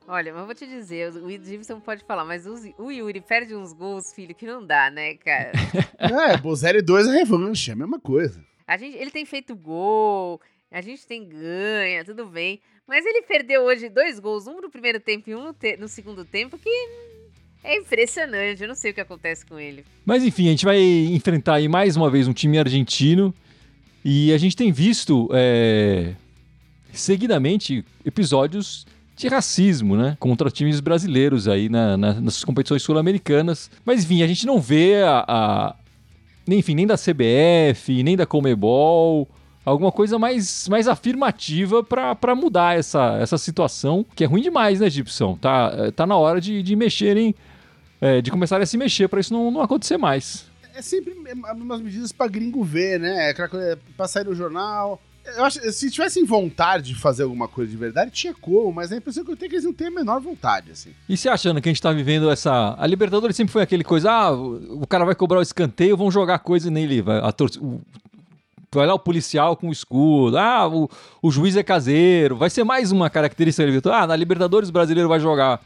Olha, 0.07 0.33
mas 0.33 0.45
vou 0.45 0.53
te 0.53 0.67
dizer, 0.67 1.13
o 1.13 1.29
Gibson 1.29 1.79
pode 1.79 2.03
falar, 2.03 2.25
mas 2.25 2.45
o 2.77 2.91
Yuri 2.91 3.21
perde 3.21 3.55
uns 3.55 3.73
gols, 3.73 4.13
filho, 4.13 4.35
que 4.35 4.45
não 4.45 4.65
dá, 4.65 4.91
né, 4.91 5.15
cara? 5.15 5.51
é, 5.97 6.37
Bozelli 6.37 6.81
2 6.81 7.07
é 7.07 7.11
revanche, 7.11 7.71
é 7.71 7.73
a 7.73 7.77
mesma 7.77 7.99
coisa. 7.99 8.43
A 8.67 8.77
gente, 8.77 8.97
ele 8.97 9.11
tem 9.11 9.25
feito 9.25 9.55
gol, 9.55 10.41
a 10.69 10.81
gente 10.81 11.07
tem 11.07 11.27
ganha, 11.27 12.03
tudo 12.03 12.25
bem. 12.25 12.59
Mas 12.87 13.05
ele 13.05 13.21
perdeu 13.21 13.63
hoje 13.63 13.89
dois 13.89 14.19
gols, 14.19 14.45
um 14.45 14.59
no 14.59 14.69
primeiro 14.69 14.99
tempo 14.99 15.29
e 15.29 15.35
um 15.35 15.43
no, 15.45 15.53
te, 15.53 15.77
no 15.77 15.87
segundo 15.87 16.25
tempo, 16.25 16.57
que 16.57 16.69
é 17.63 17.77
impressionante, 17.77 18.61
eu 18.61 18.67
não 18.67 18.75
sei 18.75 18.91
o 18.91 18.93
que 18.93 18.99
acontece 19.01 19.45
com 19.45 19.57
ele. 19.57 19.85
Mas 20.05 20.23
enfim, 20.23 20.47
a 20.47 20.51
gente 20.51 20.65
vai 20.65 20.79
enfrentar 20.79 21.55
aí 21.55 21.69
mais 21.69 21.95
uma 21.95 22.09
vez 22.09 22.27
um 22.27 22.33
time 22.33 22.59
argentino 22.59 23.33
e 24.03 24.33
a 24.33 24.37
gente 24.37 24.55
tem 24.55 24.71
visto 24.71 25.29
é, 25.31 26.13
seguidamente 26.91 27.85
episódios 28.05 28.85
racismo, 29.27 29.95
né? 29.95 30.17
Contra 30.19 30.49
times 30.49 30.79
brasileiros 30.79 31.47
aí 31.47 31.69
na, 31.69 31.97
na, 31.97 32.13
nas 32.13 32.43
competições 32.43 32.81
sul-americanas. 32.83 33.69
Mas 33.85 34.03
enfim, 34.03 34.23
a 34.23 34.27
gente 34.27 34.45
não 34.45 34.59
vê 34.59 35.01
a, 35.03 35.25
a. 35.27 35.75
Enfim, 36.47 36.75
nem 36.75 36.87
da 36.87 36.95
CBF, 36.95 38.03
nem 38.03 38.17
da 38.17 38.25
Comebol. 38.25 39.27
Alguma 39.65 39.93
coisa 39.93 40.19
mais, 40.19 40.67
mais 40.67 40.89
afirmativa 40.89 41.81
para 41.81 42.35
mudar 42.35 42.77
essa, 42.77 43.17
essa 43.21 43.37
situação, 43.37 44.05
que 44.13 44.25
é 44.25 44.27
ruim 44.27 44.41
demais, 44.41 44.81
né, 44.81 44.89
Gibson? 44.89 45.37
Tá, 45.37 45.89
tá 45.95 46.05
na 46.05 46.17
hora 46.17 46.41
de, 46.41 46.61
de 46.61 46.75
mexerem, 46.75 47.33
é, 48.01 48.21
de 48.21 48.29
começarem 48.29 48.63
a 48.63 48.67
se 48.67 48.77
mexer 48.77 49.07
para 49.07 49.21
isso 49.21 49.33
não, 49.33 49.49
não 49.49 49.61
acontecer 49.61 49.97
mais. 49.97 50.51
É 50.75 50.81
sempre 50.81 51.15
umas 51.55 51.79
medidas 51.79 52.11
para 52.11 52.27
gringo 52.27 52.61
ver, 52.61 52.99
né? 52.99 53.33
Pra 53.95 54.05
sair 54.05 54.25
no 54.25 54.35
jornal, 54.35 54.99
eu 55.25 55.45
acho, 55.45 55.59
se 55.71 55.89
tivessem 55.89 56.25
vontade 56.25 56.93
de 56.93 56.95
fazer 56.95 57.23
alguma 57.23 57.47
coisa 57.47 57.71
de 57.71 57.77
verdade, 57.77 58.11
tinha 58.11 58.33
como, 58.33 58.71
mas 58.71 58.91
a 58.91 58.97
impressão 58.97 59.23
que 59.23 59.31
eu 59.31 59.37
tenho 59.37 59.47
é 59.47 59.49
que 59.49 59.55
eles 59.55 59.65
não 59.65 59.73
têm 59.73 59.87
a 59.87 59.91
menor 59.91 60.19
vontade, 60.19 60.71
assim. 60.71 60.91
E 61.07 61.15
você 61.15 61.29
achando 61.29 61.61
que 61.61 61.69
a 61.69 61.71
gente 61.71 61.81
tá 61.81 61.91
vivendo 61.91 62.29
essa. 62.29 62.75
A 62.77 62.85
Libertadores 62.85 63.35
sempre 63.35 63.51
foi 63.51 63.61
aquele 63.61 63.83
coisa, 63.83 64.11
ah, 64.11 64.31
o 64.31 64.85
cara 64.87 65.05
vai 65.05 65.15
cobrar 65.15 65.39
o 65.39 65.41
escanteio, 65.41 65.97
vão 65.97 66.11
jogar 66.11 66.39
coisa 66.39 66.69
nele. 66.69 67.01
Vai, 67.01 67.19
a 67.19 67.31
tor... 67.31 67.49
o... 67.61 67.81
vai 68.73 68.85
lá 68.85 68.93
o 68.93 68.99
policial 68.99 69.55
com 69.55 69.69
o 69.69 69.71
escudo, 69.71 70.37
ah, 70.37 70.67
o, 70.67 70.89
o 71.21 71.31
juiz 71.31 71.55
é 71.55 71.63
caseiro. 71.63 72.35
Vai 72.35 72.49
ser 72.49 72.63
mais 72.63 72.91
uma 72.91 73.09
característica 73.09 73.63
da 73.63 73.67
Libertadores. 73.67 74.03
Ah, 74.03 74.07
na 74.07 74.15
Libertadores 74.15 74.69
o 74.69 74.73
brasileiro 74.73 75.07
vai 75.07 75.19
jogar 75.19 75.61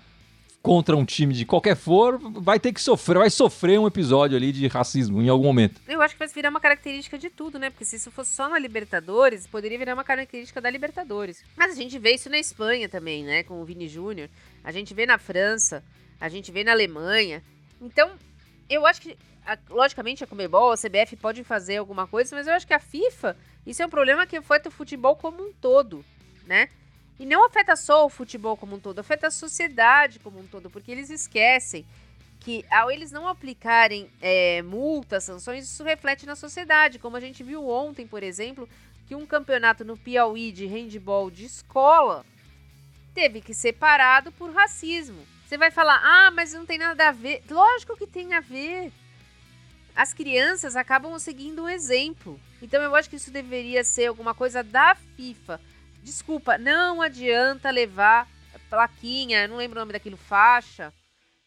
contra 0.68 0.98
um 0.98 1.06
time 1.06 1.34
de 1.34 1.46
qualquer 1.46 1.78
for, 1.78 2.20
vai 2.20 2.60
ter 2.60 2.74
que 2.74 2.82
sofrer, 2.82 3.20
vai 3.20 3.30
sofrer 3.30 3.80
um 3.80 3.88
episódio 3.88 4.36
ali 4.36 4.52
de 4.52 4.68
racismo 4.68 5.22
em 5.22 5.30
algum 5.30 5.46
momento. 5.46 5.80
Eu 5.88 6.02
acho 6.02 6.14
que 6.14 6.20
vai 6.20 6.28
virar 6.28 6.50
uma 6.50 6.60
característica 6.60 7.18
de 7.18 7.30
tudo, 7.30 7.58
né? 7.58 7.70
Porque 7.70 7.86
se 7.86 7.96
isso 7.96 8.12
fosse 8.12 8.36
só 8.36 8.50
na 8.50 8.60
Libertadores, 8.60 9.48
poderia 9.48 9.78
virar 9.78 9.94
uma 9.94 10.04
característica 10.04 10.60
da 10.60 10.70
Libertadores. 10.70 11.42
Mas 11.56 11.72
a 11.72 11.76
gente 11.76 11.98
vê 11.98 12.16
isso 12.16 12.30
na 12.30 12.38
Espanha 12.38 12.90
também, 12.90 13.24
né? 13.24 13.44
Com 13.44 13.62
o 13.62 13.64
Vini 13.64 13.88
Júnior. 13.88 14.28
A 14.62 14.70
gente 14.70 14.94
vê 14.94 15.06
na 15.06 15.18
França, 15.18 15.82
a 16.20 16.28
gente 16.28 16.52
vê 16.52 16.66
na 16.66 16.74
Alemanha. 16.74 17.42
Então, 17.82 18.12
eu 18.70 18.86
acho 18.86 19.00
que, 19.00 19.18
logicamente, 19.70 20.26
a 20.26 20.28
Comebol, 20.28 20.74
a 20.74 20.76
CBF 20.76 21.16
pode 21.16 21.46
fazer 21.46 21.78
alguma 21.78 22.06
coisa, 22.08 22.36
mas 22.36 22.46
eu 22.46 22.54
acho 22.54 22.68
que 22.68 22.74
a 22.74 22.80
FIFA, 22.80 23.38
isso 23.66 23.82
é 23.82 23.86
um 23.86 23.90
problema 23.90 24.28
que 24.28 24.36
afeta 24.36 24.68
o 24.68 24.72
futebol 24.72 25.16
como 25.16 25.48
um 25.48 25.54
todo, 25.54 26.04
né? 26.46 26.68
E 27.20 27.26
não 27.26 27.46
afeta 27.46 27.76
só 27.76 28.06
o 28.06 28.10
futebol 28.10 28.56
como 28.56 28.76
um 28.76 28.80
todo, 28.80 29.00
afeta 29.00 29.28
a 29.28 29.32
sociedade 29.32 30.20
como 30.20 30.40
um 30.40 30.46
todo, 30.46 30.70
porque 30.70 30.92
eles 30.92 31.10
esquecem 31.10 31.86
que 32.40 32.64
ao 32.70 32.92
eles 32.92 33.12
não 33.12 33.28
aplicarem 33.28 34.10
é, 34.22 34.62
multas, 34.62 35.24
sanções, 35.24 35.66
isso 35.66 35.84
reflete 35.84 36.26
na 36.26 36.36
sociedade. 36.36 37.00
Como 37.00 37.18
a 37.18 37.20
gente 37.20 37.44
viu 37.44 37.68
ontem, 37.68 38.06
por 38.06 38.22
exemplo, 38.22 38.70
que 39.08 39.16
um 39.16 39.26
campeonato 39.26 39.84
no 39.84 39.98
Piauí 39.98 40.52
de 40.52 40.66
handball 40.66 41.32
de 41.32 41.46
escola 41.46 42.26
teve 43.14 43.42
que 43.42 43.54
ser 43.54 43.74
parado 43.74 44.32
por 44.32 44.54
racismo. 44.54 45.26
Você 45.46 45.58
vai 45.58 45.72
falar, 45.72 46.00
ah, 46.04 46.30
mas 46.30 46.54
não 46.54 46.66
tem 46.66 46.78
nada 46.78 47.08
a 47.08 47.12
ver. 47.12 47.42
Lógico 47.50 47.98
que 47.98 48.06
tem 48.06 48.34
a 48.34 48.40
ver. 48.40 48.92
As 49.96 50.14
crianças 50.14 50.76
acabam 50.76 51.18
seguindo 51.18 51.64
um 51.64 51.70
exemplo. 51.70 52.40
Então 52.62 52.82
eu 52.82 52.96
acho 52.96 53.10
que 53.10 53.16
isso 53.16 53.32
deveria 53.32 53.84
ser 53.84 54.08
alguma 54.08 54.36
coisa 54.36 54.62
da 54.62 54.94
FIFA 54.94 55.60
Desculpa, 56.04 56.58
não 56.58 57.01
adianta 57.01 57.70
levar 57.70 58.27
plaquinha, 58.70 59.48
não 59.48 59.58
lembro 59.58 59.77
o 59.77 59.82
nome 59.82 59.94
daquilo, 59.94 60.18
faixa. 60.18 60.94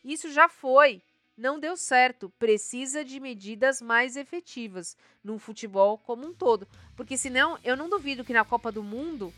Isso 0.04 0.32
já 0.32 0.48
foi. 0.48 1.00
Não 1.36 1.58
deu 1.58 1.76
certo. 1.76 2.30
Precisa 2.38 3.04
de 3.04 3.18
medidas 3.20 3.80
mais 3.80 4.16
efetivas 4.16 4.96
no 5.24 5.38
futebol 5.38 5.98
como 5.98 6.26
um 6.26 6.34
todo. 6.34 6.66
Porque 6.96 7.16
senão, 7.16 7.58
eu 7.64 7.76
não 7.76 7.88
duvido 7.88 8.24
que 8.24 8.32
na 8.32 8.44
Copa 8.44 8.70
do 8.70 8.82
Mundo, 8.82 9.32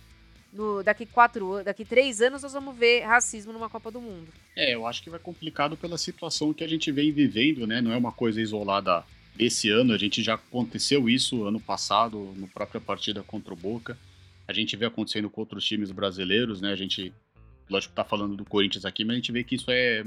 no, 0.52 0.82
daqui 0.82 1.06
quatro 1.06 1.62
daqui 1.62 1.84
três 1.84 2.20
anos, 2.20 2.42
nós 2.42 2.52
vamos 2.52 2.76
ver 2.76 3.02
racismo 3.02 3.52
numa 3.52 3.68
Copa 3.68 3.90
do 3.90 4.00
Mundo. 4.00 4.28
É, 4.56 4.74
eu 4.74 4.86
acho 4.86 5.02
que 5.02 5.10
vai 5.10 5.20
complicado 5.20 5.76
pela 5.76 5.98
situação 5.98 6.52
que 6.52 6.64
a 6.64 6.68
gente 6.68 6.90
vem 6.90 7.12
vivendo, 7.12 7.66
né? 7.66 7.80
Não 7.80 7.92
é 7.92 7.96
uma 7.96 8.12
coisa 8.12 8.40
isolada 8.40 9.04
desse 9.36 9.68
ano. 9.68 9.92
A 9.92 9.98
gente 9.98 10.22
já 10.22 10.34
aconteceu 10.34 11.08
isso 11.08 11.44
ano 11.44 11.60
passado, 11.60 12.18
no 12.36 12.48
própria 12.48 12.80
partida 12.80 13.22
contra 13.22 13.52
o 13.52 13.56
Boca 13.56 13.96
a 14.52 14.54
gente 14.54 14.76
vê 14.76 14.86
acontecendo 14.86 15.28
com 15.30 15.40
outros 15.40 15.64
times 15.64 15.90
brasileiros, 15.90 16.60
né? 16.60 16.70
A 16.72 16.76
gente, 16.76 17.12
lógico, 17.68 17.94
tá 17.94 18.04
falando 18.04 18.36
do 18.36 18.44
Corinthians 18.44 18.84
aqui, 18.84 19.04
mas 19.04 19.14
a 19.14 19.16
gente 19.16 19.32
vê 19.32 19.42
que 19.42 19.54
isso 19.54 19.70
é, 19.70 20.04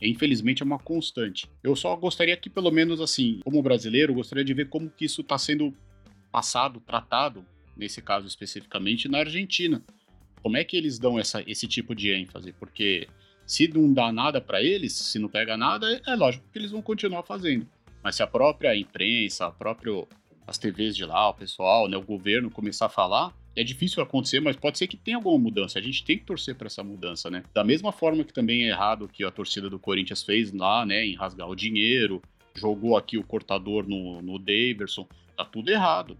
é 0.00 0.08
infelizmente, 0.08 0.62
é 0.62 0.64
uma 0.64 0.78
constante. 0.78 1.48
Eu 1.62 1.76
só 1.76 1.94
gostaria 1.96 2.36
que, 2.36 2.48
pelo 2.48 2.70
menos 2.70 3.00
assim, 3.00 3.40
como 3.44 3.62
brasileiro, 3.62 4.14
gostaria 4.14 4.44
de 4.44 4.54
ver 4.54 4.68
como 4.68 4.88
que 4.88 5.04
isso 5.04 5.20
está 5.20 5.36
sendo 5.36 5.74
passado, 6.30 6.80
tratado, 6.80 7.44
nesse 7.76 8.00
caso 8.00 8.26
especificamente, 8.26 9.08
na 9.08 9.18
Argentina. 9.18 9.82
Como 10.42 10.56
é 10.56 10.64
que 10.64 10.76
eles 10.76 10.98
dão 10.98 11.18
essa, 11.18 11.42
esse 11.46 11.66
tipo 11.66 11.94
de 11.94 12.12
ênfase? 12.12 12.52
Porque 12.52 13.08
se 13.46 13.68
não 13.68 13.92
dá 13.92 14.12
nada 14.12 14.40
para 14.40 14.62
eles, 14.62 14.92
se 14.92 15.18
não 15.18 15.28
pega 15.28 15.56
nada, 15.56 16.00
é 16.06 16.14
lógico 16.14 16.44
que 16.52 16.58
eles 16.58 16.70
vão 16.70 16.82
continuar 16.82 17.22
fazendo. 17.22 17.66
Mas 18.02 18.16
se 18.16 18.22
a 18.22 18.26
própria 18.26 18.76
imprensa, 18.76 19.46
a 19.46 19.52
as 20.46 20.58
TVs 20.58 20.96
de 20.96 21.04
lá, 21.04 21.28
o 21.28 21.34
pessoal, 21.34 21.88
né, 21.88 21.96
o 21.96 22.02
governo 22.02 22.50
começar 22.50 22.86
a 22.86 22.88
falar, 22.88 23.32
é 23.54 23.62
difícil 23.62 24.02
acontecer, 24.02 24.40
mas 24.40 24.56
pode 24.56 24.78
ser 24.78 24.86
que 24.86 24.96
tenha 24.96 25.16
alguma 25.16 25.38
mudança. 25.38 25.78
A 25.78 25.82
gente 25.82 26.04
tem 26.04 26.18
que 26.18 26.24
torcer 26.24 26.54
para 26.54 26.66
essa 26.66 26.82
mudança, 26.82 27.30
né? 27.30 27.44
Da 27.52 27.62
mesma 27.62 27.92
forma 27.92 28.24
que 28.24 28.32
também 28.32 28.64
é 28.64 28.68
errado 28.68 29.08
que 29.08 29.24
a 29.24 29.30
torcida 29.30 29.68
do 29.68 29.78
Corinthians 29.78 30.22
fez 30.22 30.52
lá, 30.52 30.86
né, 30.86 31.04
em 31.04 31.14
rasgar 31.14 31.48
o 31.48 31.54
dinheiro, 31.54 32.22
jogou 32.54 32.96
aqui 32.96 33.18
o 33.18 33.24
cortador 33.24 33.86
no, 33.86 34.22
no 34.22 34.38
Daverson, 34.38 35.06
tá 35.36 35.44
tudo 35.44 35.70
errado. 35.70 36.16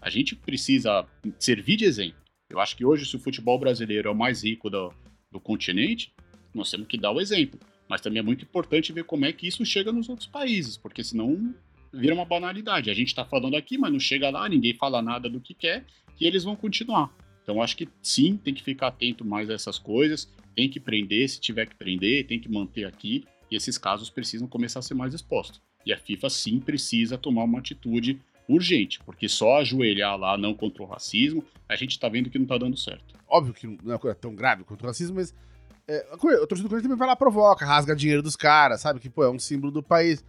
A 0.00 0.10
gente 0.10 0.36
precisa 0.36 1.06
servir 1.38 1.76
de 1.76 1.84
exemplo. 1.84 2.18
Eu 2.48 2.60
acho 2.60 2.76
que 2.76 2.84
hoje, 2.84 3.04
se 3.04 3.16
o 3.16 3.20
futebol 3.20 3.58
brasileiro 3.58 4.08
é 4.08 4.12
o 4.12 4.16
mais 4.16 4.44
rico 4.44 4.70
do, 4.70 4.92
do 5.30 5.40
continente, 5.40 6.12
nós 6.54 6.70
temos 6.70 6.86
que 6.86 6.96
dar 6.96 7.10
o 7.10 7.20
exemplo. 7.20 7.58
Mas 7.88 8.00
também 8.00 8.20
é 8.20 8.22
muito 8.22 8.44
importante 8.44 8.92
ver 8.92 9.04
como 9.04 9.24
é 9.24 9.32
que 9.32 9.46
isso 9.46 9.64
chega 9.64 9.90
nos 9.90 10.08
outros 10.08 10.28
países, 10.28 10.76
porque 10.76 11.02
senão 11.02 11.54
vira 11.92 12.14
uma 12.14 12.24
banalidade. 12.24 12.90
A 12.90 12.94
gente 12.94 13.08
está 13.08 13.24
falando 13.24 13.56
aqui, 13.56 13.78
mas 13.78 13.92
não 13.92 14.00
chega 14.00 14.30
lá, 14.30 14.48
ninguém 14.48 14.74
fala 14.74 15.02
nada 15.02 15.28
do 15.28 15.40
que 15.40 15.54
quer 15.54 15.84
e 16.20 16.26
eles 16.26 16.44
vão 16.44 16.56
continuar. 16.56 17.10
Então 17.42 17.62
acho 17.62 17.76
que 17.76 17.88
sim, 18.02 18.36
tem 18.36 18.52
que 18.52 18.62
ficar 18.62 18.88
atento 18.88 19.24
mais 19.24 19.48
a 19.48 19.54
essas 19.54 19.78
coisas, 19.78 20.30
tem 20.54 20.68
que 20.68 20.78
prender 20.78 21.28
se 21.28 21.40
tiver 21.40 21.66
que 21.66 21.74
prender, 21.74 22.26
tem 22.26 22.38
que 22.38 22.50
manter 22.50 22.84
aqui, 22.84 23.24
e 23.50 23.56
esses 23.56 23.78
casos 23.78 24.10
precisam 24.10 24.46
começar 24.46 24.80
a 24.80 24.82
ser 24.82 24.94
mais 24.94 25.14
expostos. 25.14 25.60
E 25.86 25.92
a 25.92 25.96
FIFA 25.96 26.28
sim 26.28 26.60
precisa 26.60 27.16
tomar 27.16 27.44
uma 27.44 27.60
atitude 27.60 28.20
urgente, 28.48 28.98
porque 29.04 29.28
só 29.28 29.58
ajoelhar 29.58 30.18
lá 30.18 30.36
não 30.36 30.54
contra 30.54 30.82
o 30.82 30.86
racismo, 30.86 31.44
a 31.68 31.76
gente 31.76 31.92
está 31.92 32.08
vendo 32.08 32.28
que 32.28 32.38
não 32.38 32.44
está 32.44 32.58
dando 32.58 32.76
certo. 32.76 33.14
Óbvio 33.28 33.54
que 33.54 33.66
não 33.66 33.94
é 33.94 34.14
tão 34.14 34.34
grave 34.34 34.64
contra 34.64 34.86
o 34.86 34.88
racismo, 34.88 35.16
mas 35.16 35.34
é, 35.86 36.06
o 36.12 36.18
torcedor 36.18 36.62
do 36.64 36.68
Corinthians 36.68 36.82
também 36.82 36.98
vai 36.98 37.08
lá 37.08 37.16
provoca, 37.16 37.64
rasga 37.64 37.96
dinheiro 37.96 38.22
dos 38.22 38.36
caras, 38.36 38.82
sabe? 38.82 39.00
Que, 39.00 39.08
pô, 39.08 39.24
é 39.24 39.30
um 39.30 39.38
símbolo 39.38 39.72
do 39.72 39.82
país. 39.82 40.22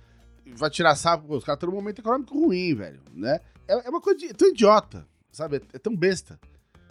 Vai 0.55 0.69
tirar 0.69 0.95
sapo, 0.95 1.35
os 1.35 1.43
caras 1.43 1.57
estão 1.57 1.69
num 1.69 1.75
momento 1.75 1.99
econômico 1.99 2.37
ruim, 2.37 2.75
velho, 2.75 3.01
né? 3.13 3.39
É, 3.67 3.87
é 3.87 3.89
uma 3.89 4.01
coisa 4.01 4.19
de, 4.19 4.33
tão 4.33 4.49
idiota 4.49 5.07
sabe? 5.31 5.57
É, 5.57 5.61
é 5.73 5.79
tão 5.79 5.95
besta. 5.95 6.39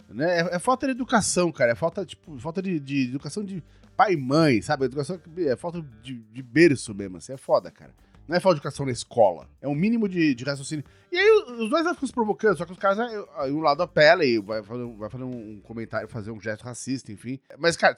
Né? 0.09 0.39
É, 0.39 0.55
é, 0.55 0.59
falta 0.59 0.87
de 0.87 0.91
educação, 0.91 1.51
cara. 1.51 1.71
É 1.71 1.75
falta, 1.75 2.05
tipo, 2.05 2.37
falta 2.39 2.61
de, 2.61 2.79
de 2.79 3.09
educação 3.09 3.43
de 3.43 3.63
pai 3.95 4.13
e 4.13 4.17
mãe, 4.17 4.61
sabe? 4.61 4.85
Educação 4.85 5.19
é 5.37 5.55
falta 5.55 5.81
de, 6.01 6.15
de 6.15 6.41
berço 6.41 6.93
mesmo, 6.93 7.17
assim. 7.17 7.33
É 7.33 7.37
foda, 7.37 7.69
cara. 7.69 7.93
Não 8.27 8.35
é 8.35 8.39
falta 8.39 8.55
de 8.55 8.59
educação 8.59 8.85
na 8.85 8.91
escola. 8.91 9.49
É 9.61 9.67
um 9.67 9.75
mínimo 9.75 10.07
de, 10.07 10.35
de 10.35 10.43
raciocínio. 10.43 10.85
E 11.11 11.17
aí 11.17 11.31
os 11.59 11.69
dois 11.69 11.87
ficam 11.87 12.07
se 12.07 12.13
provocando, 12.13 12.57
só 12.57 12.65
que 12.65 12.71
os 12.71 12.77
caras, 12.77 12.99
um 13.47 13.59
lado 13.59 13.81
apela 13.81 14.23
e 14.23 14.37
vai 14.37 14.61
fazer, 14.61 14.85
vai 14.85 15.09
fazer 15.09 15.23
um 15.23 15.59
comentário, 15.61 16.07
fazer 16.07 16.29
um 16.29 16.39
gesto 16.39 16.63
racista, 16.63 17.11
enfim. 17.11 17.39
Mas, 17.57 17.75
cara, 17.75 17.95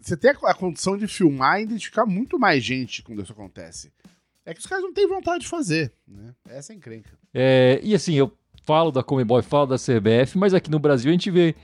você 0.00 0.16
tem 0.16 0.30
a 0.30 0.54
condição 0.54 0.96
de 0.96 1.08
filmar 1.08 1.58
e 1.60 1.64
identificar 1.64 2.06
muito 2.06 2.38
mais 2.38 2.62
gente 2.62 3.02
quando 3.02 3.22
isso 3.22 3.32
acontece. 3.32 3.92
É 4.44 4.54
que 4.54 4.60
os 4.60 4.66
caras 4.66 4.82
não 4.82 4.92
têm 4.92 5.06
vontade 5.06 5.40
de 5.44 5.48
fazer, 5.48 5.92
né? 6.06 6.34
Essa 6.48 6.72
é 6.72 6.76
encrenca. 6.76 7.10
É, 7.32 7.80
e 7.82 7.94
assim, 7.94 8.14
eu 8.14 8.32
falo 8.64 8.90
da 8.90 9.02
Comebol 9.02 9.38
e 9.38 9.42
falo 9.42 9.66
da 9.66 9.76
CBF, 9.76 10.38
mas 10.38 10.54
aqui 10.54 10.70
no 10.70 10.78
Brasil 10.78 11.10
a 11.10 11.12
gente 11.12 11.30
vê 11.30 11.54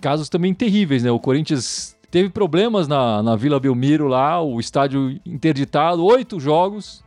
casos 0.00 0.28
também 0.28 0.54
terríveis, 0.54 1.02
né? 1.02 1.10
O 1.10 1.18
Corinthians 1.18 1.96
teve 2.10 2.30
problemas 2.30 2.86
na, 2.88 3.22
na 3.22 3.36
Vila 3.36 3.60
Belmiro 3.60 4.06
lá, 4.06 4.40
o 4.40 4.60
estádio 4.60 5.20
interditado, 5.26 6.04
oito 6.04 6.38
jogos, 6.38 7.04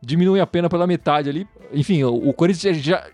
diminui 0.00 0.40
a 0.40 0.46
pena 0.46 0.68
pela 0.68 0.86
metade 0.86 1.28
ali. 1.28 1.48
Enfim, 1.72 2.02
o, 2.04 2.28
o 2.28 2.32
Corinthians 2.32 2.78
já 2.78 3.06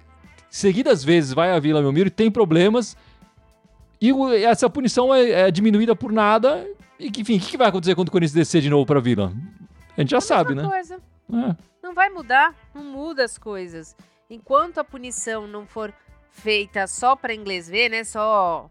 seguidas 0.51 1.05
vezes 1.05 1.33
vai 1.33 1.53
à 1.53 1.59
Vila 1.61 1.81
Belmiro 1.81 2.09
e 2.09 2.11
tem 2.11 2.31
problemas, 2.31 2.97
e 4.01 4.13
o, 4.13 4.33
essa 4.33 4.71
punição 4.71 5.15
é, 5.15 5.31
é, 5.31 5.51
diminuída 5.51 5.95
por 5.95 6.11
nada. 6.11 6.67
E 6.99 7.09
enfim, 7.09 7.37
o 7.37 7.41
que, 7.41 7.51
que, 7.51 7.57
vai 7.57 7.69
acontecer 7.69 7.95
quando 7.95 8.09
o 8.09 8.11
Corinthians 8.11 8.35
descer 8.35 8.63
de 8.63 8.71
novo 8.71 8.87
para 8.87 8.99
a 8.99 9.03
Vila? 9.03 9.33
A 10.01 10.03
gente 10.03 10.11
já 10.13 10.19
a 10.19 10.23
sabe, 10.23 10.55
né? 10.55 10.67
Coisa. 10.67 10.95
É. 10.97 11.57
Não 11.83 11.93
vai 11.93 12.09
mudar, 12.09 12.55
não 12.75 12.83
muda 12.83 13.23
as 13.23 13.37
coisas 13.37 13.95
enquanto 14.31 14.79
a 14.79 14.85
punição 14.85 15.47
não 15.47 15.67
for 15.67 15.93
feita 16.31 16.87
só 16.87 17.15
para 17.15 17.35
inglês 17.35 17.69
ver, 17.69 17.91
né? 17.91 18.03
Só 18.03 18.71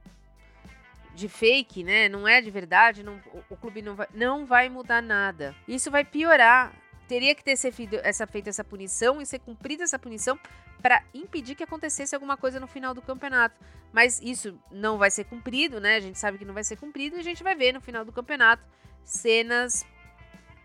de 1.13 1.29
fake, 1.29 1.83
né? 1.83 2.09
Não 2.09 2.27
é 2.27 2.41
de 2.41 2.49
verdade, 2.49 3.03
não, 3.03 3.19
o, 3.31 3.53
o, 3.53 3.57
clube 3.57 3.83
não 3.83 3.95
vai, 3.95 4.07
não 4.11 4.45
vai 4.45 4.69
mudar 4.69 5.03
nada. 5.03 5.53
Isso 5.67 5.91
vai 5.91 6.03
piorar. 6.03 6.73
Teria 7.07 7.35
que 7.35 7.43
ter 7.43 7.55
feito 7.57 7.97
essa, 8.03 8.25
feita 8.25 8.49
essa 8.49 8.63
punição 8.63 9.21
e 9.21 9.25
ser 9.25 9.39
cumprida 9.39 9.83
essa 9.83 9.99
punição 9.99 10.39
para 10.81 11.03
impedir 11.13 11.53
que 11.53 11.63
acontecesse 11.63 12.15
alguma 12.15 12.37
coisa 12.37 12.59
no 12.59 12.67
final 12.67 12.95
do 12.95 13.03
campeonato. 13.03 13.59
Mas 13.93 14.19
isso 14.19 14.57
não 14.71 14.97
vai 14.97 15.11
ser 15.11 15.25
cumprido, 15.25 15.79
né? 15.79 15.95
A 15.95 15.99
gente 15.99 16.17
sabe 16.17 16.39
que 16.39 16.45
não 16.45 16.55
vai 16.55 16.63
ser 16.63 16.77
cumprido 16.77 17.17
e 17.17 17.19
a 17.19 17.23
gente 17.23 17.43
vai 17.43 17.53
ver 17.53 17.73
no 17.73 17.81
final 17.81 18.03
do 18.03 18.11
campeonato 18.11 18.63
cenas 19.03 19.85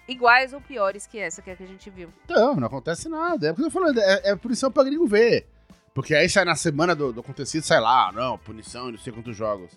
iguais 0.08 0.52
ou 0.52 0.60
piores 0.60 1.06
que 1.06 1.18
essa 1.18 1.42
que, 1.42 1.50
é 1.50 1.56
que 1.56 1.62
a 1.62 1.66
gente 1.66 1.88
viu. 1.90 2.10
Não, 2.28 2.56
não 2.56 2.66
acontece 2.66 3.08
nada. 3.08 3.48
É 3.48 3.52
o 3.52 3.54
que 3.54 3.62
eu 3.62 3.70
falando, 3.70 3.98
é, 3.98 4.30
é 4.30 4.36
punição 4.36 4.70
pra 4.70 4.84
gringo 4.84 5.06
ver. 5.06 5.46
Porque 5.94 6.14
aí 6.14 6.28
sai 6.28 6.44
na 6.44 6.56
semana 6.56 6.94
do, 6.94 7.12
do 7.12 7.20
acontecido, 7.20 7.62
sai 7.62 7.80
lá, 7.80 8.10
não, 8.12 8.36
punição 8.36 8.90
não 8.90 8.98
sei 8.98 9.12
quantos 9.12 9.36
jogos. 9.36 9.70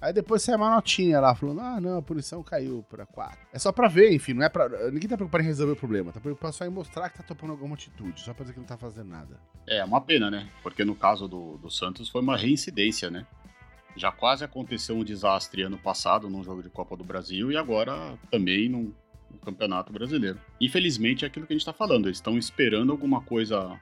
Aí 0.00 0.12
depois 0.12 0.42
sai 0.42 0.54
uma 0.54 0.68
notinha 0.68 1.18
lá, 1.18 1.34
falando, 1.34 1.60
ah, 1.60 1.80
não, 1.80 1.98
a 1.98 2.02
punição 2.02 2.42
caiu 2.42 2.84
pra 2.90 3.06
4. 3.06 3.38
É 3.52 3.58
só 3.58 3.72
pra 3.72 3.88
ver, 3.88 4.12
enfim, 4.12 4.34
não 4.34 4.44
é 4.44 4.50
pra. 4.50 4.68
Ninguém 4.90 5.08
tá 5.08 5.16
preocupado 5.16 5.42
em 5.42 5.46
resolver 5.46 5.72
o 5.72 5.76
problema, 5.76 6.12
tá 6.12 6.20
preocupado 6.20 6.54
só 6.54 6.64
em 6.66 6.68
mostrar 6.68 7.08
que 7.08 7.16
tá 7.16 7.34
tomando 7.34 7.52
alguma 7.52 7.74
atitude, 7.74 8.20
só 8.20 8.34
pra 8.34 8.42
dizer 8.42 8.52
que 8.52 8.60
não 8.60 8.66
tá 8.66 8.76
fazendo 8.76 9.08
nada. 9.08 9.40
É, 9.66 9.82
uma 9.82 10.00
pena, 10.00 10.30
né? 10.30 10.48
Porque 10.62 10.84
no 10.84 10.94
caso 10.94 11.26
do, 11.26 11.56
do 11.56 11.70
Santos 11.70 12.10
foi 12.10 12.20
uma 12.20 12.36
reincidência, 12.36 13.10
né? 13.10 13.26
Já 13.96 14.12
quase 14.12 14.44
aconteceu 14.44 14.94
um 14.94 15.04
desastre 15.04 15.62
ano 15.62 15.78
passado 15.78 16.28
num 16.28 16.44
jogo 16.44 16.62
de 16.62 16.68
Copa 16.68 16.96
do 16.96 17.04
Brasil 17.04 17.50
e 17.50 17.56
agora 17.56 18.18
também 18.30 18.68
num, 18.68 18.92
no 19.34 19.40
Campeonato 19.40 19.92
Brasileiro. 19.92 20.40
Infelizmente 20.60 21.24
é 21.24 21.28
aquilo 21.28 21.46
que 21.46 21.52
a 21.52 21.56
gente 21.56 21.62
está 21.62 21.72
falando, 21.72 22.06
eles 22.06 22.18
estão 22.18 22.38
esperando 22.38 22.92
alguma 22.92 23.20
coisa, 23.20 23.78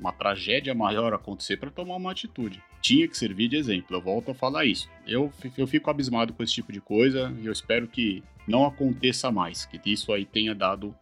uma 0.00 0.12
tragédia 0.12 0.74
maior 0.74 1.12
acontecer 1.14 1.56
para 1.58 1.70
tomar 1.70 1.96
uma 1.96 2.12
atitude. 2.12 2.62
Tinha 2.80 3.06
que 3.06 3.16
servir 3.16 3.48
de 3.48 3.56
exemplo, 3.56 3.96
eu 3.96 4.00
volto 4.00 4.30
a 4.30 4.34
falar 4.34 4.64
isso. 4.64 4.88
Eu, 5.06 5.32
eu 5.56 5.66
fico 5.66 5.90
abismado 5.90 6.32
com 6.32 6.42
esse 6.42 6.52
tipo 6.52 6.72
de 6.72 6.80
coisa 6.80 7.34
e 7.40 7.46
eu 7.46 7.52
espero 7.52 7.86
que 7.86 8.22
não 8.46 8.64
aconteça 8.64 9.30
mais, 9.30 9.64
que 9.66 9.80
isso 9.90 10.12
aí 10.12 10.24
tenha 10.24 10.54
dado 10.54 10.94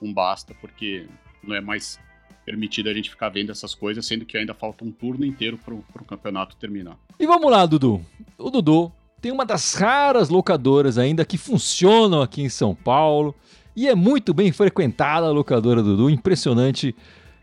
um 0.00 0.12
basta, 0.12 0.54
porque 0.54 1.06
não 1.42 1.54
é 1.54 1.60
mais 1.60 2.00
permitido 2.44 2.88
a 2.88 2.94
gente 2.94 3.10
ficar 3.10 3.28
vendo 3.28 3.52
essas 3.52 3.74
coisas, 3.74 4.04
sendo 4.04 4.24
que 4.24 4.36
ainda 4.36 4.54
falta 4.54 4.84
um 4.84 4.90
turno 4.90 5.24
inteiro 5.24 5.58
para 5.58 5.74
o 5.74 6.04
campeonato 6.04 6.56
terminar. 6.56 6.98
E 7.18 7.26
vamos 7.26 7.50
lá, 7.50 7.64
Dudu. 7.66 8.04
O 8.38 8.50
Dudu 8.50 8.92
tem 9.20 9.30
uma 9.30 9.44
das 9.44 9.74
raras 9.74 10.28
locadoras 10.28 10.96
ainda 10.98 11.24
que 11.24 11.36
funcionam 11.36 12.22
aqui 12.22 12.42
em 12.42 12.48
São 12.48 12.74
Paulo 12.74 13.34
e 13.76 13.88
é 13.88 13.94
muito 13.94 14.32
bem 14.32 14.50
frequentada 14.50 15.26
a 15.26 15.30
locadora 15.30 15.82
Dudu. 15.82 16.08
Impressionante 16.08 16.94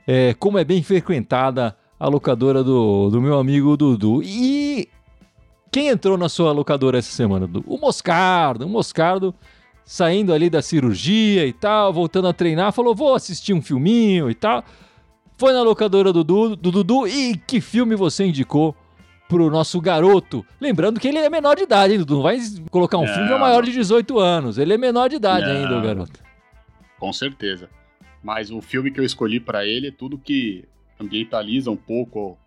é, 0.05 0.33
como 0.33 0.57
é 0.57 0.63
bem 0.63 0.81
frequentada 0.81 1.77
a 1.99 2.07
locadora 2.07 2.63
do, 2.63 3.09
do 3.09 3.21
meu 3.21 3.37
amigo 3.39 3.77
Dudu. 3.77 4.21
E 4.23 4.89
quem 5.71 5.87
entrou 5.87 6.17
na 6.17 6.29
sua 6.29 6.51
locadora 6.51 6.97
essa 6.97 7.11
semana, 7.11 7.45
Dudu? 7.45 7.63
O 7.67 7.77
Moscardo. 7.77 8.65
O 8.65 8.69
Moscardo 8.69 9.33
saindo 9.85 10.33
ali 10.33 10.49
da 10.49 10.61
cirurgia 10.61 11.45
e 11.45 11.53
tal, 11.53 11.93
voltando 11.93 12.27
a 12.27 12.33
treinar, 12.33 12.73
falou: 12.73 12.95
vou 12.95 13.15
assistir 13.15 13.53
um 13.53 13.61
filminho 13.61 14.29
e 14.29 14.35
tal. 14.35 14.63
Foi 15.37 15.53
na 15.53 15.61
locadora 15.61 16.11
do 16.11 16.23
Dudu, 16.23 16.55
do 16.55 16.71
Dudu 16.71 17.07
e 17.07 17.37
que 17.37 17.61
filme 17.61 17.95
você 17.95 18.25
indicou 18.25 18.75
pro 19.27 19.49
nosso 19.49 19.79
garoto. 19.81 20.45
Lembrando 20.59 20.99
que 20.99 21.07
ele 21.07 21.17
é 21.17 21.29
menor 21.29 21.55
de 21.55 21.63
idade, 21.63 21.93
hein, 21.93 21.99
Dudu? 21.99 22.15
Não 22.15 22.21
vai 22.23 22.39
colocar 22.71 22.97
um 22.97 23.05
não. 23.05 23.13
filme 23.13 23.29
maior 23.37 23.63
de 23.63 23.71
18 23.71 24.19
anos. 24.19 24.57
Ele 24.57 24.73
é 24.73 24.77
menor 24.77 25.09
de 25.09 25.15
idade 25.15 25.45
não. 25.45 25.55
ainda, 25.55 25.77
o 25.77 25.81
garoto. 25.81 26.19
Com 26.99 27.13
certeza. 27.13 27.69
Mas 28.23 28.51
o 28.51 28.61
filme 28.61 28.91
que 28.91 28.99
eu 28.99 29.03
escolhi 29.03 29.39
para 29.39 29.65
ele 29.65 29.87
é 29.87 29.91
tudo 29.91 30.17
que 30.17 30.65
ambientaliza 30.99 31.69
um 31.69 31.77
pouco 31.77 32.37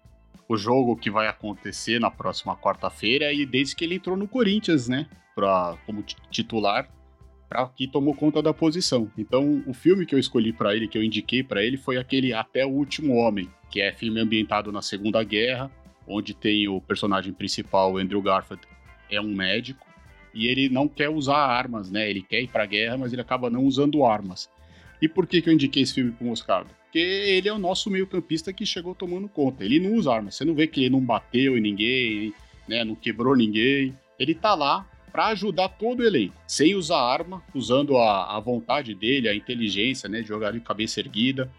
o 0.48 0.56
jogo 0.56 0.96
que 0.96 1.10
vai 1.10 1.28
acontecer 1.28 2.00
na 2.00 2.10
próxima 2.10 2.56
quarta-feira 2.56 3.32
e 3.32 3.46
desde 3.46 3.76
que 3.76 3.84
ele 3.84 3.94
entrou 3.94 4.16
no 4.16 4.26
Corinthians, 4.26 4.88
né, 4.88 5.06
pra, 5.32 5.78
como 5.86 6.02
titular, 6.28 6.88
para 7.48 7.68
que 7.68 7.86
tomou 7.86 8.14
conta 8.14 8.42
da 8.42 8.52
posição. 8.52 9.08
Então, 9.16 9.62
o 9.66 9.72
filme 9.72 10.04
que 10.04 10.14
eu 10.14 10.18
escolhi 10.18 10.52
para 10.52 10.74
ele, 10.74 10.88
que 10.88 10.98
eu 10.98 11.04
indiquei 11.04 11.42
para 11.44 11.62
ele, 11.62 11.76
foi 11.76 11.98
aquele 11.98 12.32
Até 12.32 12.66
o 12.66 12.70
Último 12.70 13.14
Homem, 13.14 13.48
que 13.70 13.80
é 13.80 13.92
filme 13.92 14.20
ambientado 14.20 14.72
na 14.72 14.82
Segunda 14.82 15.22
Guerra, 15.22 15.70
onde 16.10 16.34
tem 16.34 16.68
o 16.68 16.80
personagem 16.80 17.32
principal, 17.32 17.96
Andrew 17.96 18.20
Garfield, 18.20 18.62
é 19.10 19.20
um 19.20 19.34
médico 19.34 19.86
e 20.34 20.46
ele 20.46 20.68
não 20.68 20.88
quer 20.88 21.08
usar 21.08 21.36
armas, 21.36 21.90
né? 21.90 22.08
Ele 22.08 22.22
quer 22.22 22.42
ir 22.42 22.48
pra 22.48 22.66
guerra, 22.66 22.96
mas 22.96 23.12
ele 23.12 23.22
acaba 23.22 23.50
não 23.50 23.64
usando 23.64 24.04
armas. 24.04 24.48
E 25.00 25.08
por 25.08 25.26
que, 25.26 25.40
que 25.40 25.48
eu 25.48 25.54
indiquei 25.54 25.82
esse 25.82 25.94
filme 25.94 26.12
pro 26.12 26.26
Moscardo? 26.26 26.70
Porque 26.84 26.98
ele 26.98 27.48
é 27.48 27.52
o 27.52 27.58
nosso 27.58 27.88
meio-campista 27.88 28.52
que 28.52 28.66
chegou 28.66 28.94
tomando 28.94 29.28
conta. 29.28 29.64
Ele 29.64 29.80
não 29.80 29.94
usa 29.94 30.12
armas. 30.12 30.34
Você 30.34 30.44
não 30.44 30.54
vê 30.54 30.66
que 30.66 30.80
ele 30.80 30.90
não 30.90 31.00
bateu 31.00 31.56
em 31.56 31.60
ninguém, 31.60 32.34
né? 32.68 32.84
Não 32.84 32.94
quebrou 32.94 33.36
ninguém. 33.36 33.96
Ele 34.18 34.34
tá 34.34 34.54
lá 34.54 34.86
para 35.10 35.26
ajudar 35.28 35.68
todo 35.70 36.00
o 36.00 36.06
elenco, 36.06 36.36
sem 36.46 36.74
usar 36.76 37.00
arma, 37.00 37.42
usando 37.52 37.96
a, 37.96 38.36
a 38.36 38.38
vontade 38.38 38.94
dele, 38.94 39.28
a 39.28 39.34
inteligência, 39.34 40.08
né? 40.08 40.20
De 40.20 40.28
jogar 40.28 40.52
de 40.52 40.60
cabeça 40.60 41.00
erguida, 41.00 41.50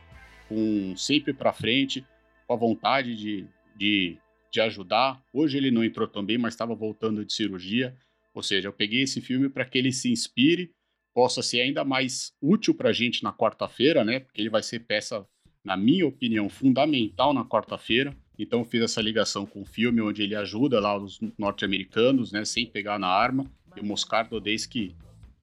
com 0.47 0.93
sempre 0.95 1.33
para 1.33 1.51
frente, 1.51 2.05
com 2.47 2.53
a 2.53 2.57
vontade 2.57 3.15
de, 3.15 3.45
de 3.75 4.17
de 4.51 4.59
ajudar. 4.59 5.23
Hoje 5.33 5.57
ele 5.57 5.71
não 5.71 5.83
entrou 5.83 6.07
tão 6.07 6.23
bem, 6.23 6.37
mas 6.37 6.53
estava 6.53 6.75
voltando 6.75 7.25
de 7.25 7.33
cirurgia. 7.33 7.95
Ou 8.33 8.43
seja, 8.43 8.67
eu 8.67 8.73
peguei 8.73 9.03
esse 9.03 9.21
filme 9.21 9.49
para 9.49 9.65
que 9.65 9.77
ele 9.77 9.91
se 9.91 10.11
inspire, 10.11 10.71
possa 11.13 11.41
ser 11.41 11.61
ainda 11.61 11.83
mais 11.83 12.33
útil 12.41 12.73
para 12.73 12.89
a 12.89 12.93
gente 12.93 13.23
na 13.23 13.33
quarta-feira, 13.33 14.03
né? 14.03 14.19
Porque 14.19 14.41
ele 14.41 14.49
vai 14.49 14.61
ser 14.61 14.81
peça, 14.81 15.25
na 15.63 15.75
minha 15.75 16.05
opinião, 16.05 16.49
fundamental 16.49 17.33
na 17.33 17.45
quarta-feira. 17.45 18.15
Então 18.37 18.63
fiz 18.63 18.81
essa 18.81 19.01
ligação 19.01 19.45
com 19.45 19.61
o 19.61 19.65
filme 19.65 20.01
onde 20.01 20.23
ele 20.23 20.35
ajuda 20.35 20.79
lá 20.79 20.97
os 20.97 21.19
norte-americanos, 21.37 22.31
né, 22.31 22.43
sem 22.43 22.65
pegar 22.65 22.97
na 22.97 23.07
arma. 23.07 23.45
E 23.75 23.79
o 23.79 23.85
Moscardo 23.85 24.39
desde 24.39 24.67
que 24.67 24.95